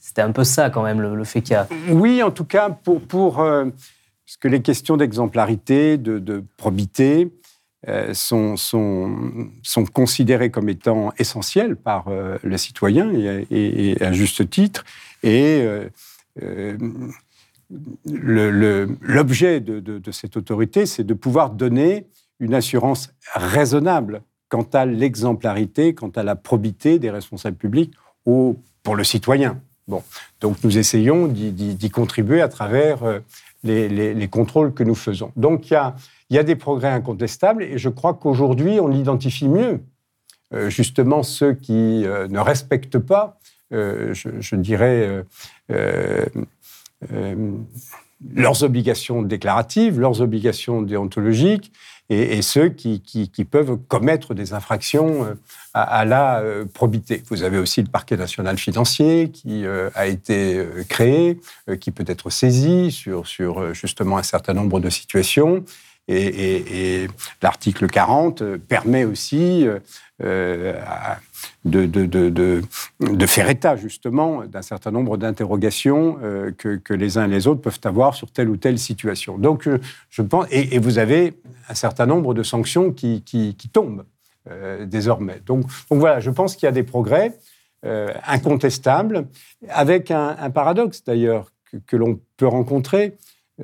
[0.00, 1.66] c'était un peu ça quand même, le, le fait qu'il y a.
[1.90, 3.64] Oui, en tout cas, pour, pour euh,
[4.26, 7.32] parce que les questions d'exemplarité, de, de probité
[8.12, 13.10] sont, sont, sont considérées comme étant essentielles par euh, le citoyen
[13.50, 14.84] et, à juste titre.
[15.22, 15.88] Et euh,
[16.42, 16.76] euh,
[18.04, 22.06] l'objet de, cette autorité, c'est de pouvoir donner
[22.40, 27.92] une assurance raisonnable quant à l'exemplarité, quant à la probité des responsables publics
[28.24, 29.60] au, pour le citoyen.
[29.86, 30.02] Bon,
[30.40, 33.20] donc nous essayons d'y- contribuer à travers euh,
[33.64, 35.32] les, les- les contrôles que nous faisons.
[35.36, 35.74] Donc il
[36.30, 39.80] y a, des progrès incontestables et je crois qu'aujourd'hui on identifie mieux
[40.54, 43.38] euh, justement ceux qui euh, ne respectent pas,
[43.72, 45.24] euh, je, dirais,
[48.34, 51.72] leurs obligations déclaratives, leurs obligations déontologiques,
[52.10, 53.00] et, ceux qui,
[53.50, 55.34] peuvent commettre des infractions euh,
[55.74, 57.22] à, la euh, probité.
[57.28, 61.38] Vous avez aussi le parquet national financier qui euh, a été créé,
[61.80, 63.24] qui peut être saisi sur,
[63.74, 65.64] justement un certain nombre de situations.
[66.08, 67.06] Et,
[67.42, 69.78] l'article 40 euh, permet aussi euh,
[70.24, 70.72] euh,
[71.64, 76.18] de, faire état justement d'un certain nombre d'interrogations
[76.56, 79.36] que, les uns et les autres peuvent avoir sur telle ou telle situation.
[79.36, 79.68] Donc,
[80.08, 81.34] je pense, et, vous avez
[81.68, 83.22] un certain nombre de sanctions qui,
[83.72, 84.04] tombent
[84.86, 85.40] désormais.
[85.44, 87.38] Donc, voilà, je pense qu'il y a des progrès
[88.26, 89.26] incontestables,
[89.68, 93.14] avec un, paradoxe d'ailleurs que, que l'on peut rencontrer,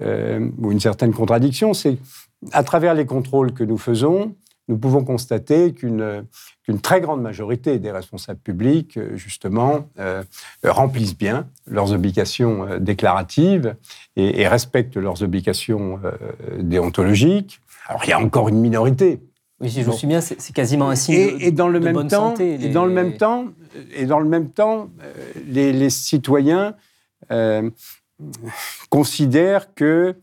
[0.00, 1.96] ou une certaine contradiction, c'est
[2.52, 4.34] à travers les contrôles que nous faisons,
[4.68, 6.24] nous pouvons constater qu'une
[6.82, 10.22] très grande majorité des responsables publics, justement, euh,
[10.64, 13.76] remplissent bien leurs obligations euh, déclaratives
[14.16, 16.12] et, et respectent leurs obligations euh,
[16.62, 17.60] déontologiques.
[17.88, 19.20] Alors, il y a encore une minorité.
[19.60, 19.92] Oui, si je Bon.
[19.92, 22.54] me souviens, c'est quasiment un signe de, Et, et dans le de même temps, santé.
[22.54, 23.46] et les- dans le même temps,
[23.94, 24.88] et dans le même temps,
[25.46, 26.74] les, les citoyens
[28.90, 30.16] considèrent que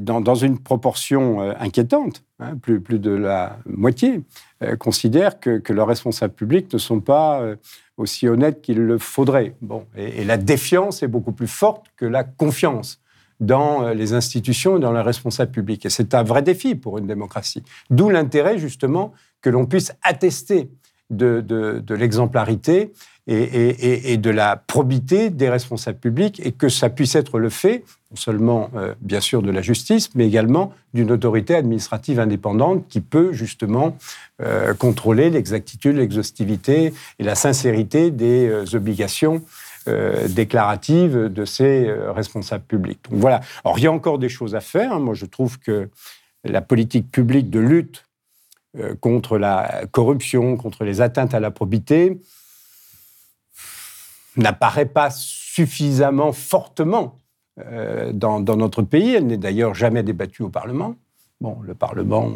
[0.00, 4.22] dans, dans une proportion euh, inquiétante, hein, plus, de la moitié,
[4.62, 7.56] euh, considèrent que, leurs responsables publics ne sont pas euh,
[7.96, 9.56] aussi honnêtes qu'il le faudrait.
[9.62, 13.00] Bon, et, la défiance est beaucoup plus forte que la confiance
[13.40, 15.86] dans euh, les institutions et dans les responsables publics.
[15.86, 17.62] Et c'est un vrai défi pour une démocratie.
[17.90, 20.70] D'où l'intérêt, justement, que l'on puisse attester
[21.10, 22.92] de l'exemplarité
[23.26, 28.16] et, de la probité des responsables publics et que ça puisse être le fait, non
[28.16, 33.32] seulement, euh, bien sûr, de la justice, mais également d'une autorité administrative indépendante qui peut,
[33.32, 33.96] justement,
[34.40, 39.42] euh, contrôler l'exactitude, l'exhaustivité et la sincérité des euh, obligations
[39.88, 42.98] euh, déclaratives de ces responsables publics.
[43.08, 43.40] Donc voilà.
[43.64, 44.92] Alors, il y a encore des choses à faire.
[44.92, 44.98] hein.
[44.98, 45.88] Moi, je trouve que
[46.44, 48.04] la politique publique de lutte
[49.00, 52.18] contre la corruption, contre les atteintes à la probité,
[54.36, 57.18] n'apparaît pas suffisamment fortement
[57.60, 59.14] euh, dans, notre pays.
[59.14, 60.96] Elle n'est d'ailleurs jamais débattue au Parlement.
[61.40, 62.30] Bon, le Parlement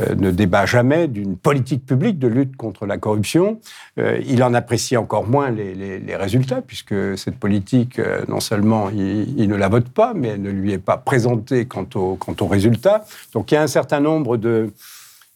[0.00, 3.60] euh, ne débat jamais d'une politique publique de lutte contre la corruption.
[3.96, 9.68] il en apprécie encore moins les, résultats, puisque cette politique, non seulement il, ne la
[9.68, 13.04] vote pas, mais elle ne lui est pas présentée quant aux résultats.
[13.32, 14.72] Donc il y a un certain nombre de,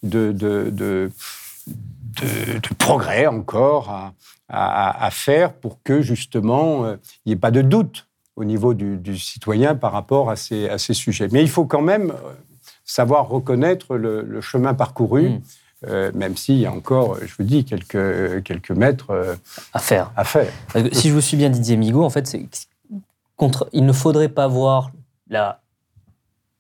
[0.03, 1.11] de, de, de
[2.79, 4.13] progrès encore à,
[4.49, 8.09] à, faire pour que justement il n'y ait pas de doute
[8.39, 11.29] au niveau du, citoyen par rapport à ces, à ces, sujets.
[11.33, 12.33] Mais il faut quand même euh,
[12.85, 15.41] savoir reconnaître le, chemin parcouru, mm.
[15.89, 19.35] euh, même s'il y a encore, je vous dis, quelques, quelques mètres euh,
[19.73, 20.13] à faire.
[20.17, 20.53] À faire.
[20.93, 22.37] Si je vous suis bien, Didier Migaud, en fait,
[23.37, 24.93] contre, il ne faudrait pas voir
[25.29, 25.61] la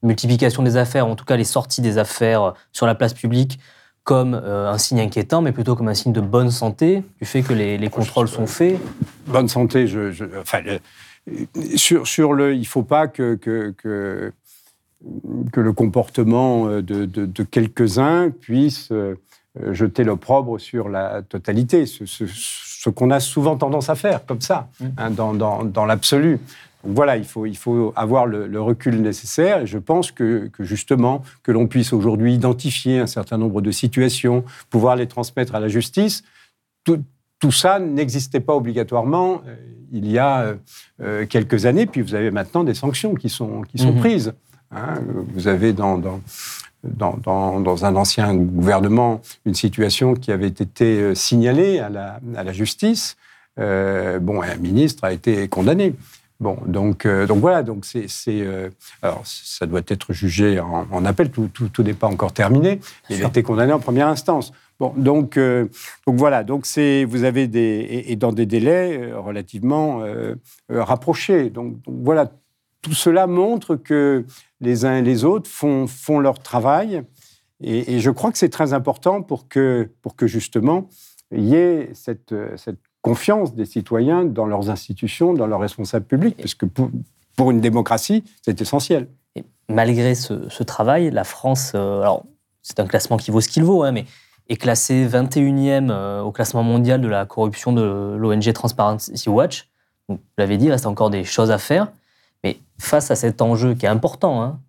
[0.02, 3.60] multiplication des affaires, en tout cas les sorties des affaires sur la place publique,
[4.08, 7.52] comme un signe inquiétant, mais plutôt comme un signe de bonne santé, du fait que
[7.52, 8.80] les, contrôles sont faits.
[9.26, 10.62] Bonne santé, je, enfin,
[11.76, 14.32] sur, le, il ne faut pas que, que,
[15.54, 19.16] le comportement de, de, quelques-uns puisse euh,
[19.72, 24.68] jeter l'opprobre sur la totalité, ce, ce, qu'on a souvent tendance à faire, comme ça,
[24.80, 24.86] mmh.
[24.96, 26.38] hein, dans, dans, dans l'absolu.
[26.84, 30.64] Donc voilà, il faut, il faut avoir le, recul nécessaire et je pense que, que
[30.64, 35.60] justement, que l'on puisse aujourd'hui identifier un certain nombre de situations, pouvoir les transmettre à
[35.60, 36.22] la justice,
[36.84, 37.02] tout,
[37.40, 39.56] tout ça n'existait pas obligatoirement euh,
[39.90, 40.54] il y a euh,
[41.00, 44.00] euh, quelques années, puis vous avez maintenant des sanctions qui sont, qui sont mhm.
[44.00, 44.32] prises.
[44.70, 45.00] Hein.
[45.34, 46.20] Vous avez dans, dans,
[46.84, 52.52] dans, dans, un ancien gouvernement une situation qui avait été signalée à la, à la
[52.52, 53.16] justice.
[53.56, 55.94] bon, un ministre a été condamné.
[56.40, 58.06] Bon, donc, donc voilà, donc c'est,
[59.02, 62.78] alors ça doit être jugé en, appel, tout, tout, tout n'est pas encore terminé.
[63.10, 64.52] Il a été condamné en première instance.
[64.78, 65.66] Bon, donc, euh,
[66.06, 70.36] donc voilà, donc c'est, vous avez des, et, dans des délais euh, relativement euh,
[70.70, 71.50] rapprochés.
[71.50, 72.30] Donc, voilà,
[72.82, 74.24] tout cela montre que
[74.60, 77.02] les uns et les autres font, font leur travail.
[77.60, 80.88] Et, je crois que c'est très important pour que, pour que justement
[81.32, 86.36] il y ait cette, cette confiance des citoyens dans leurs institutions, dans leurs responsables publics,
[86.36, 86.90] parce que pour,
[87.36, 89.08] pour une démocratie, c'est essentiel.
[89.34, 92.24] Et malgré ce, ce, travail, la France, alors
[92.62, 94.06] c'est un classement qui vaut ce qu'il vaut, hein, mais
[94.48, 99.68] est classé 21e euh, au classement mondial de la corruption de l'ONG Transparency Watch.
[100.08, 101.88] vous l'avez dit, il reste encore des choses à faire.
[102.44, 104.60] Mais face à cet enjeu qui est important, hein,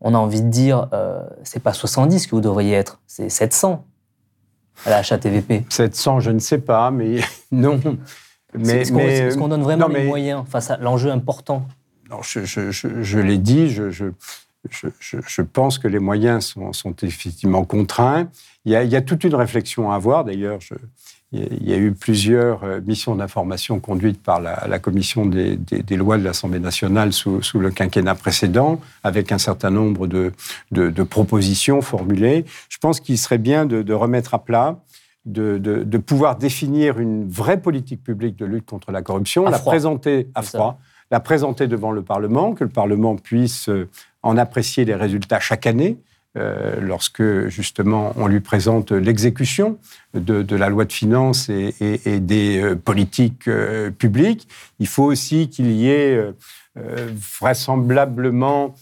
[0.00, 3.84] on a envie de dire, euh, c'est pas 70 que vous devriez être, c'est 700
[4.84, 5.64] à la HATVP.
[5.70, 7.80] 700, je ne sais pas, mais non.
[8.54, 11.66] Mais, est-ce qu'on donne vraiment les moyens face à l'enjeu important
[12.08, 18.28] non, je, je, je, l'ai dit, je, je, pense que les moyens sont, effectivement contraints.
[18.64, 20.24] Il y, a, toute une réflexion à avoir.
[20.24, 20.60] D'ailleurs,
[21.32, 25.58] il y a eu plusieurs euh, missions d'information conduites par la, commission des,
[25.96, 30.32] lois de l'Assemblée nationale sous, le quinquennat précédent, avec un certain nombre de,
[31.02, 32.44] propositions formulées.
[32.68, 34.80] Je pense qu'il serait bien de, remettre à plat
[35.24, 40.42] de, pouvoir définir une vraie politique publique de lutte contre la corruption, la présenter à
[40.42, 40.78] froid,
[41.10, 43.88] la présenter devant le Parlement, que le Parlement puisse euh,
[44.22, 45.98] en apprécier les résultats chaque année,
[46.80, 49.78] lorsque justement on lui présente l'exécution
[50.14, 53.48] de, la loi de finances et, des euh, politiques
[53.98, 54.48] publiques.
[54.78, 56.20] Il faut aussi qu'il y ait
[56.76, 58.74] vraisemblablement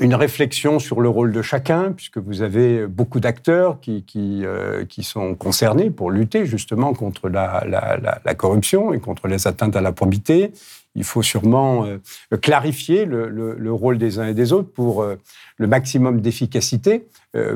[0.00, 4.04] une réflexion sur le rôle de chacun, puisque vous avez beaucoup d'acteurs qui,
[4.44, 9.92] euh, sont concernés pour lutter justement contre la, corruption et contre les atteintes à la
[9.92, 10.52] probité.
[10.94, 11.98] Il faut sûrement euh,
[12.40, 15.16] clarifier le, le, rôle des uns et des autres pour euh,
[15.58, 17.06] le maximum d'efficacité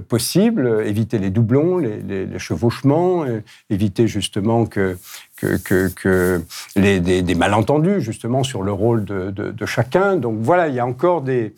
[0.08, 3.24] possible, éviter les doublons, les, chevauchements,
[3.70, 4.96] éviter justement que,
[6.74, 10.16] des, malentendus justement sur le rôle de, chacun.
[10.16, 11.54] Donc voilà, il y a encore des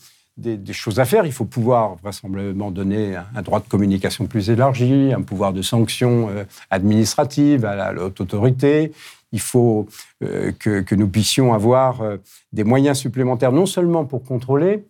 [0.73, 1.27] choses à faire.
[1.27, 6.29] Il faut pouvoir vraisemblablement donner un, droit de communication plus élargi, un pouvoir de sanction
[6.31, 8.93] euh, administrative à la haute autorité.
[9.33, 9.87] Il faut
[10.23, 12.17] euh, que, nous puissions avoir euh,
[12.53, 14.85] des moyens supplémentaires, non seulement pour contrôler,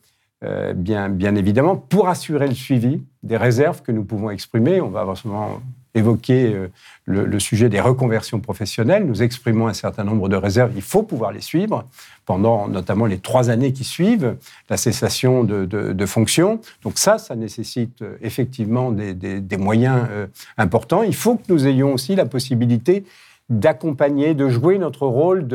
[0.74, 4.80] bien, bien évidemment, pour assurer le suivi des réserves que nous pouvons exprimer.
[4.80, 5.60] On va vraisemblablement
[5.94, 6.68] évoqué euh,
[7.04, 9.06] le, sujet des reconversions professionnelles.
[9.06, 10.72] Nous exprimons un certain nombre de réserves.
[10.76, 11.84] Il faut pouvoir les suivre
[12.26, 14.36] pendant notamment les trois années qui suivent
[14.68, 16.60] la cessation de, fonction.
[16.82, 20.26] Donc ça, ça nécessite euh, effectivement des, moyens euh,
[20.56, 21.02] importants.
[21.02, 23.04] Il faut que nous ayons aussi la possibilité
[23.50, 25.46] d'accompagner, de jouer notre rôle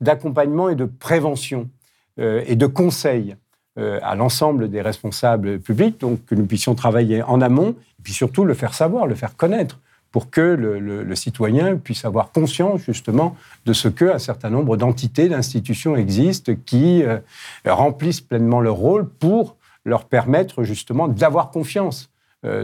[0.00, 1.70] d'accompagnement et de prévention
[2.18, 3.36] et de conseil
[3.76, 8.44] à l'ensemble des responsables publics, donc que nous puissions travailler en amont, et puis surtout
[8.44, 9.80] le faire savoir, le faire connaître
[10.14, 13.34] pour que le, citoyen puisse avoir conscience justement
[13.66, 17.18] de ce qu'un certain nombre d'entités, d'institutions existent qui euh,
[17.66, 22.13] remplissent pleinement leur rôle pour leur permettre justement d'avoir confiance euh,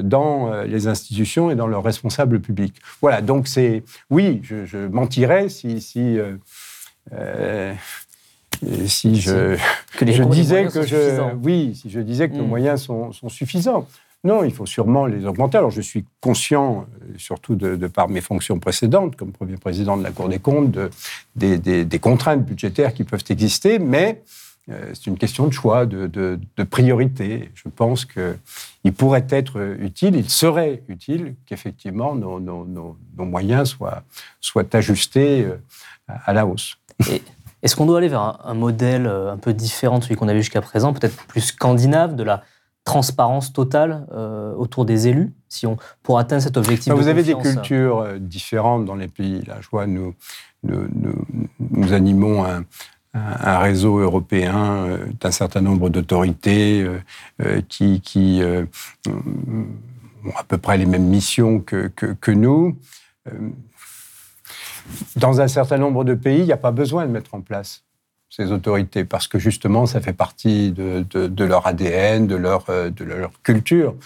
[0.03, 2.77] dans euh, les institutions et dans leurs responsables publics.
[3.01, 3.83] Voilà, donc c'est...
[4.11, 5.81] Oui, je, mentirais si...
[5.81, 6.19] si
[7.13, 7.75] euh,
[8.87, 9.57] si je,
[9.99, 12.49] je disais que je, oui, si je disais que nos hmm.
[12.49, 13.87] moyens sont, sont, suffisants.
[14.23, 15.57] Non, il faut sûrement les augmenter.
[15.57, 20.11] Alors, je suis conscient, surtout de, par mes fonctions précédentes, comme premier président de la
[20.11, 20.91] Cour des comptes, de,
[21.37, 24.25] des, des, des, contraintes budgétaires qui peuvent exister, mais euh,
[24.93, 26.39] c'est une question de choix, de,
[26.71, 27.51] priorité.
[27.55, 34.03] Je pense qu'il pourrait être utile, il serait utile qu'effectivement nos, moyens soient,
[34.41, 35.57] soient ajustés euh,
[36.07, 36.77] à la hausse.
[37.63, 40.33] Est-ce qu'on doit aller vers un, modèle euh, un peu différent de celui qu'on a
[40.33, 42.43] vu jusqu'à présent, peut-être plus scandinave, de la
[42.85, 44.07] transparence totale
[44.57, 48.95] autour des élus, si on, pour atteindre cet objectif Vous avez des cultures différentes dans
[48.95, 49.43] les pays.
[49.43, 50.15] Là, je vois, nous,
[50.63, 50.89] nous,
[51.59, 52.65] nous animons un,
[53.15, 56.99] un réseau européen euh, d'un certain nombre d'autorités euh,
[57.43, 58.41] euh, qui, qui
[59.07, 62.77] ont à peu près les mêmes missions que, que, nous.
[65.17, 67.85] Dans un certain nombre de pays, il n'y a pas besoin de mettre en place
[68.29, 73.05] ces autorités parce que justement, ça fait partie de, de, leur ADN, de leur, de
[73.05, 73.97] leur culture.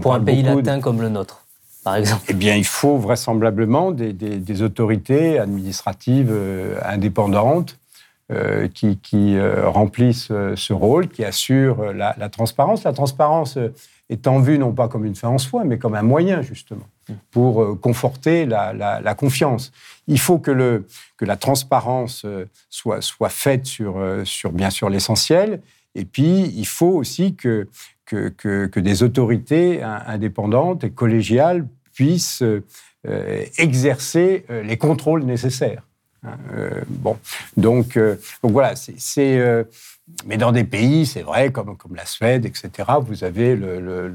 [0.00, 1.40] pour un pays latin comme le nôtre
[1.82, 6.34] par exemple Eh bien, il faut vraisemblablement des, des, des autorités administratives
[6.82, 7.78] indépendantes
[8.32, 12.82] euh, qui, euh, remplissent euh, ce rôle, qui assurent la, transparence.
[12.84, 13.58] La transparence
[14.08, 16.86] étant vue non pas comme une fin en soi, mais comme un moyen, justement,
[17.30, 19.72] pour conforter la, confiance.
[20.06, 20.82] Il faut que,
[21.20, 22.24] la transparence
[22.70, 24.00] soit, faite sur,
[24.54, 25.60] bien sûr, l'essentiel,
[25.94, 27.68] et puis il faut aussi que,
[28.10, 32.42] des autorités indépendantes et collégiales puissent
[33.58, 35.82] exercer les contrôles nécessaires.
[36.52, 37.18] Euh, bon,
[37.56, 39.38] donc, euh, donc voilà, c'est.
[39.38, 39.64] Euh,
[40.26, 42.70] mais dans des pays, c'est vrai, comme, comme la Suède, etc.,
[43.00, 44.12] vous avez le, le,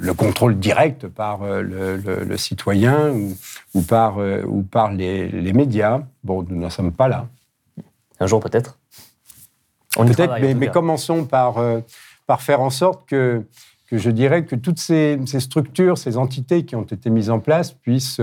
[0.00, 3.36] le, contrôle direct par le, citoyen ou,
[3.74, 6.02] ou, par, ou par les, les médias.
[6.24, 7.28] Bon, nous n'en sommes pas là.
[8.18, 8.78] Un jour peut-être
[9.96, 11.62] Peut-être, mais, mais commençons par,
[12.26, 13.44] par faire en sorte que,
[13.86, 17.38] que je dirais que toutes ces, ces, structures, ces entités qui ont été mises en
[17.38, 18.20] place puissent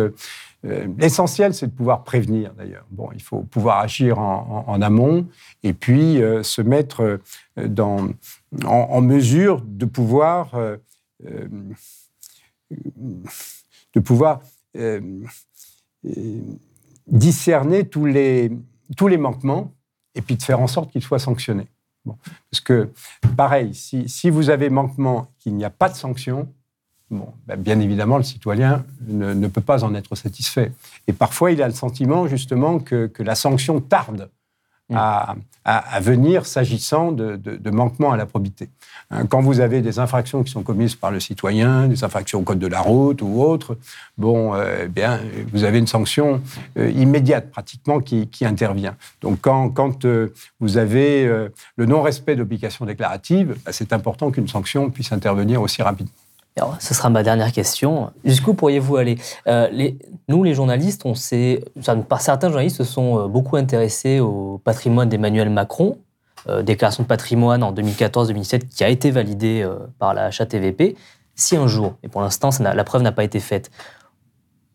[0.64, 2.86] l'essentiel, c'est de pouvoir prévenir, d'ailleurs.
[2.91, 5.28] Bon, il faut pouvoir agir en, amont
[5.64, 7.01] et puis euh, se mettre
[7.57, 8.10] euh, dans,
[8.66, 10.51] en, mesure de pouvoir,
[13.93, 14.41] de pouvoir
[17.07, 18.51] discerner tous les,
[18.97, 19.74] tous les manquements
[20.16, 21.68] et puis de faire en sorte qu'ils soient sanctionnés.
[22.51, 22.91] Parce que,
[23.38, 26.51] pareil, si, si vous avez manquement, qu'il n'y a pas de sanction,
[27.12, 30.72] ben, bien évidemment, le citoyen ne, peut pas en être satisfait.
[31.07, 34.30] Et parfois, il a le sentiment justement que, la sanction tarde
[34.89, 34.95] mm.
[34.95, 38.70] à, venir s'agissant de, manquements à la probité.
[39.10, 42.43] Hein, quand vous avez des infractions qui sont commises par le citoyen, des infractions au
[42.43, 43.78] code de la route ou autres,
[44.18, 45.20] bon, euh, eh bien,
[45.51, 46.41] vous avez une sanction
[46.78, 48.95] euh, immédiate pratiquement qui, intervient.
[49.22, 51.26] Donc, quand, euh, vous avez
[51.76, 56.14] le non-respect d'obligations déclaratives, ben, c'est important qu'une sanction puisse intervenir aussi rapidement
[56.80, 58.12] ce sera ma dernière question.
[58.26, 59.18] Jusqu'où pourriez-vous aller?
[59.47, 59.70] Euh,
[60.28, 65.50] Nous, les journalistes, on sait, certains journalistes se sont euh, beaucoup intéressés au patrimoine d'Emmanuel
[65.50, 65.97] Macron,
[66.47, 69.68] euh, déclaration de patrimoine en 2014-2017 qui a été validée
[70.00, 70.95] par la HATVP.
[71.36, 73.72] Si un jour, et pour l'instant la preuve n'a pas été faite,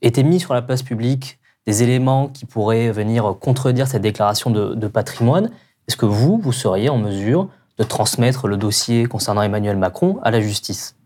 [0.01, 4.89] étaient mis sur la place publique des éléments qui pourraient venir contredire cette déclaration de
[4.89, 5.51] patrimoine,
[5.89, 10.31] est-ce que vous, vous seriez en mesure de transmettre le dossier concernant Emmanuel Macron à
[10.31, 10.97] la justice?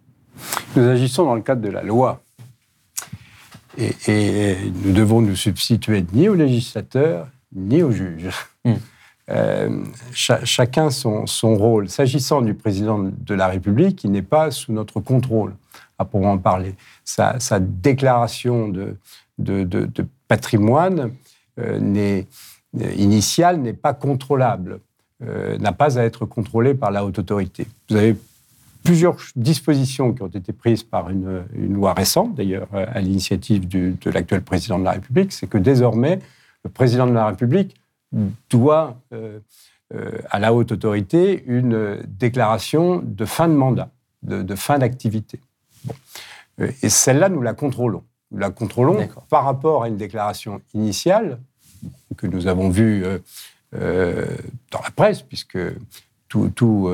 [0.77, 2.23] Nous agissons dans le cadre de la loi.
[3.79, 8.29] Et, nous devons nous substituer ni au législateur, ni au juge.
[8.65, 8.75] Hmm.
[9.31, 11.89] Euh, chacun son, son rôle.
[11.89, 15.55] S'agissant du président de la République, qui n'est pas sous notre contrôle,
[15.99, 16.75] à en parler.
[17.05, 18.97] Sa, déclaration de,
[19.39, 21.13] de, patrimoine
[21.59, 22.23] euh,
[22.97, 24.81] initiale n'est pas contrôlable,
[25.23, 27.67] euh, n'a pas à être contrôlée par la haute autorité.
[27.89, 28.17] Vous avez
[28.89, 34.11] plusieurs dispositions qui ont été prises par une, loi récente, d'ailleurs, euh, à l'initiative de
[34.11, 36.21] l'actuel président de la République, c'est que désormais,
[36.65, 37.77] le président de la République
[38.49, 39.41] doit euh,
[39.95, 43.91] euh, à la haute autorité une déclaration de fin de mandat,
[44.23, 45.39] de, fin d'activité.
[46.83, 48.05] Et celle-là, nous la contrôlons.
[48.31, 51.41] Nous la contrôlons par rapport à une déclaration initiale
[52.17, 53.05] que nous avons vue
[53.73, 55.59] dans la presse, puisque
[56.29, 56.91] tout, tout,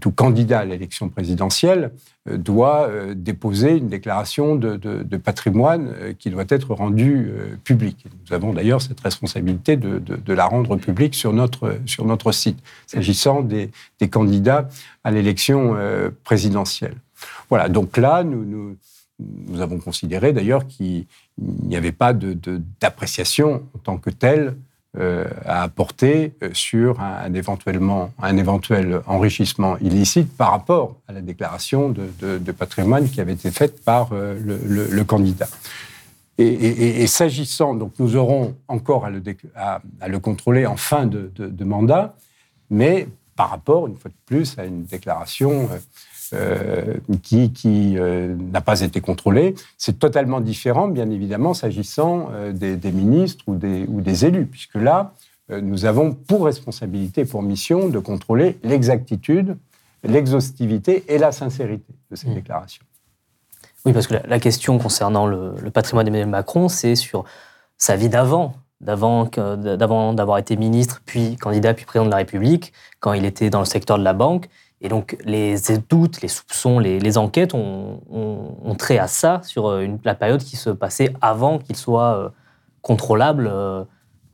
[0.00, 1.92] tout candidat à l'élection présidentielle
[2.26, 7.30] doit déposer une déclaration de, patrimoine qui doit être rendue
[7.64, 8.06] publique.
[8.26, 13.70] Nous avons d'ailleurs cette responsabilité de, la rendre publique sur notre, site, s'agissant des,
[14.10, 14.68] candidats
[15.04, 15.76] à l'élection
[16.24, 16.94] présidentielle.
[17.48, 18.76] Voilà, donc là, nous,
[19.60, 21.06] avons considéré d'ailleurs qu'il
[21.38, 24.52] n'y avait pas d'appréciation en tant que telle euh,
[25.44, 31.90] à apporter euh, sur un, éventuellement, un éventuel enrichissement illicite par rapport à la déclaration
[31.90, 35.48] de, patrimoine qui avait été faite par euh, le, candidat.
[36.38, 42.14] Et, s'agissant, donc nous aurons encore à le contrôler en fin de, mandat,
[42.70, 45.68] mais par rapport, une fois de plus, à une déclaration
[46.34, 49.54] euh, qui, euh, n'a pas été contrôlé.
[49.76, 54.74] C'est totalement différent, bien évidemment, s'agissant euh, des, ministres ou des, ou des, élus, puisque
[54.74, 55.14] là,
[55.50, 59.56] nous avons pour responsabilité, pour mission, de contrôler l'exactitude,
[60.04, 62.34] l'exhaustivité et la sincérité de ces mmh.
[62.34, 62.84] déclarations.
[63.86, 67.24] Oui, parce que la, question concernant le, le patrimoine d'Emmanuel Macron, c'est sur
[67.78, 73.12] sa vie d'avant, d'avant d'avoir été ministre, puis candidat, puis président de la République, quand
[73.12, 74.48] il était dans le secteur de la banque.
[74.80, 75.56] Et donc, les
[75.88, 80.70] doutes, les soupçons, les, enquêtes ont, trait à ça sur euh, la période qui se
[80.70, 82.28] passait avant qu'il soit euh,
[82.80, 83.82] contrôlable euh,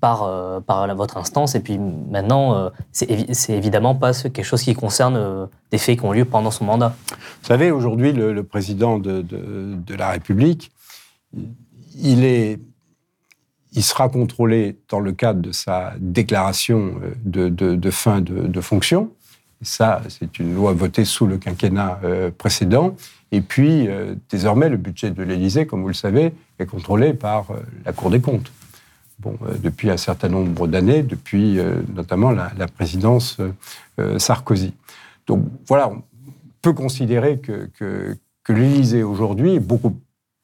[0.01, 1.55] par, votre instance.
[1.55, 3.09] Et puis maintenant, c'est
[3.49, 6.95] évidemment pas quelque chose qui concerne des faits qui ont lieu pendant son mandat.
[7.40, 9.24] Vous savez, aujourd'hui, le, président de,
[9.97, 10.72] la République,
[11.97, 12.61] il, est,
[13.72, 19.11] il sera contrôlé dans le cadre de sa déclaration de fin de, fonction
[19.65, 22.95] ça, c'est une loi votée sous le quinquennat euh, précédent.
[23.33, 27.51] Et puis, euh, désormais, le budget de l'Élysée, comme vous le savez, est contrôlé par
[27.51, 28.53] euh, la Cour des comptes.
[29.21, 31.61] Bon, depuis un certain nombre d'années, depuis
[31.95, 33.39] notamment la, présidence
[34.19, 34.75] Sarkozy.
[35.29, 36.03] Donc voilà, on
[36.61, 38.17] peut considérer que,
[38.49, 39.97] l'Élysée aujourd'hui est beaucoup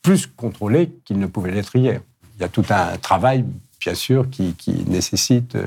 [0.03, 2.01] plus contrôlé qu'il ne pouvait l'être hier.
[2.37, 3.45] Il y a tout un travail,
[3.81, 4.55] bien sûr, qui
[4.87, 5.59] nécessite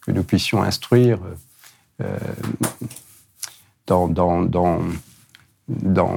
[0.00, 1.20] que nous puissions instruire
[2.00, 2.16] euh,
[3.86, 4.44] dans, dans,
[5.68, 6.12] dans,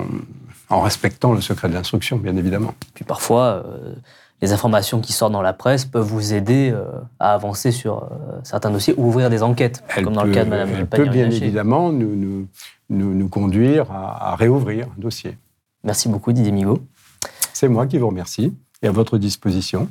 [0.70, 2.74] en respectant le secret de l'instruction, bien évidemment.
[2.94, 3.94] Puis parfois, euh,
[4.42, 6.86] les informations qui sortent dans la presse peuvent vous aider euh,
[7.20, 8.10] à avancer sur
[8.44, 11.30] certains dossiers ou ouvrir des enquêtes, comme dans le cas de Mme Elle peut bien
[11.30, 12.48] évidemment nous, nous,
[12.90, 15.38] nous, nous conduire à, à, réouvrir un dossier.
[15.84, 16.80] Merci beaucoup Didier Migaud.
[17.54, 19.88] C'est moi qui vous remercie et à votre disposition.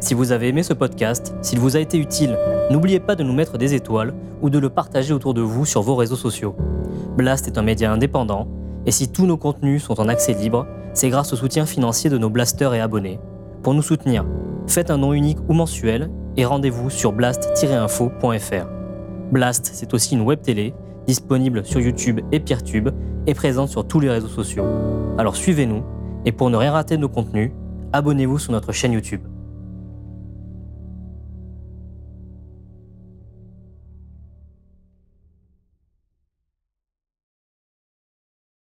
[0.00, 2.36] Si vous avez aimé ce podcast, s'il vous a été utile,
[2.70, 5.82] n'oubliez pas de nous mettre des étoiles ou de le partager autour de vous sur
[5.82, 6.56] vos réseaux sociaux.
[7.16, 8.48] Blast est un média indépendant,
[8.86, 12.18] et si tous nos contenus sont en accès libre, c'est grâce au soutien financier de
[12.18, 13.20] nos blasters et abonnés.
[13.62, 14.24] Pour nous soutenir,
[14.66, 18.66] faites un nom unique ou mensuel et rendez-vous sur blast-info.fr.
[19.32, 20.74] Blast, c'est aussi une web télé
[21.06, 22.90] disponible sur YouTube et Peertube
[23.26, 24.64] et présente sur tous les réseaux sociaux.
[25.18, 25.82] Alors suivez-nous
[26.24, 27.50] et pour ne rien rater de nos contenus,
[27.92, 29.22] abonnez-vous sur notre chaîne YouTube.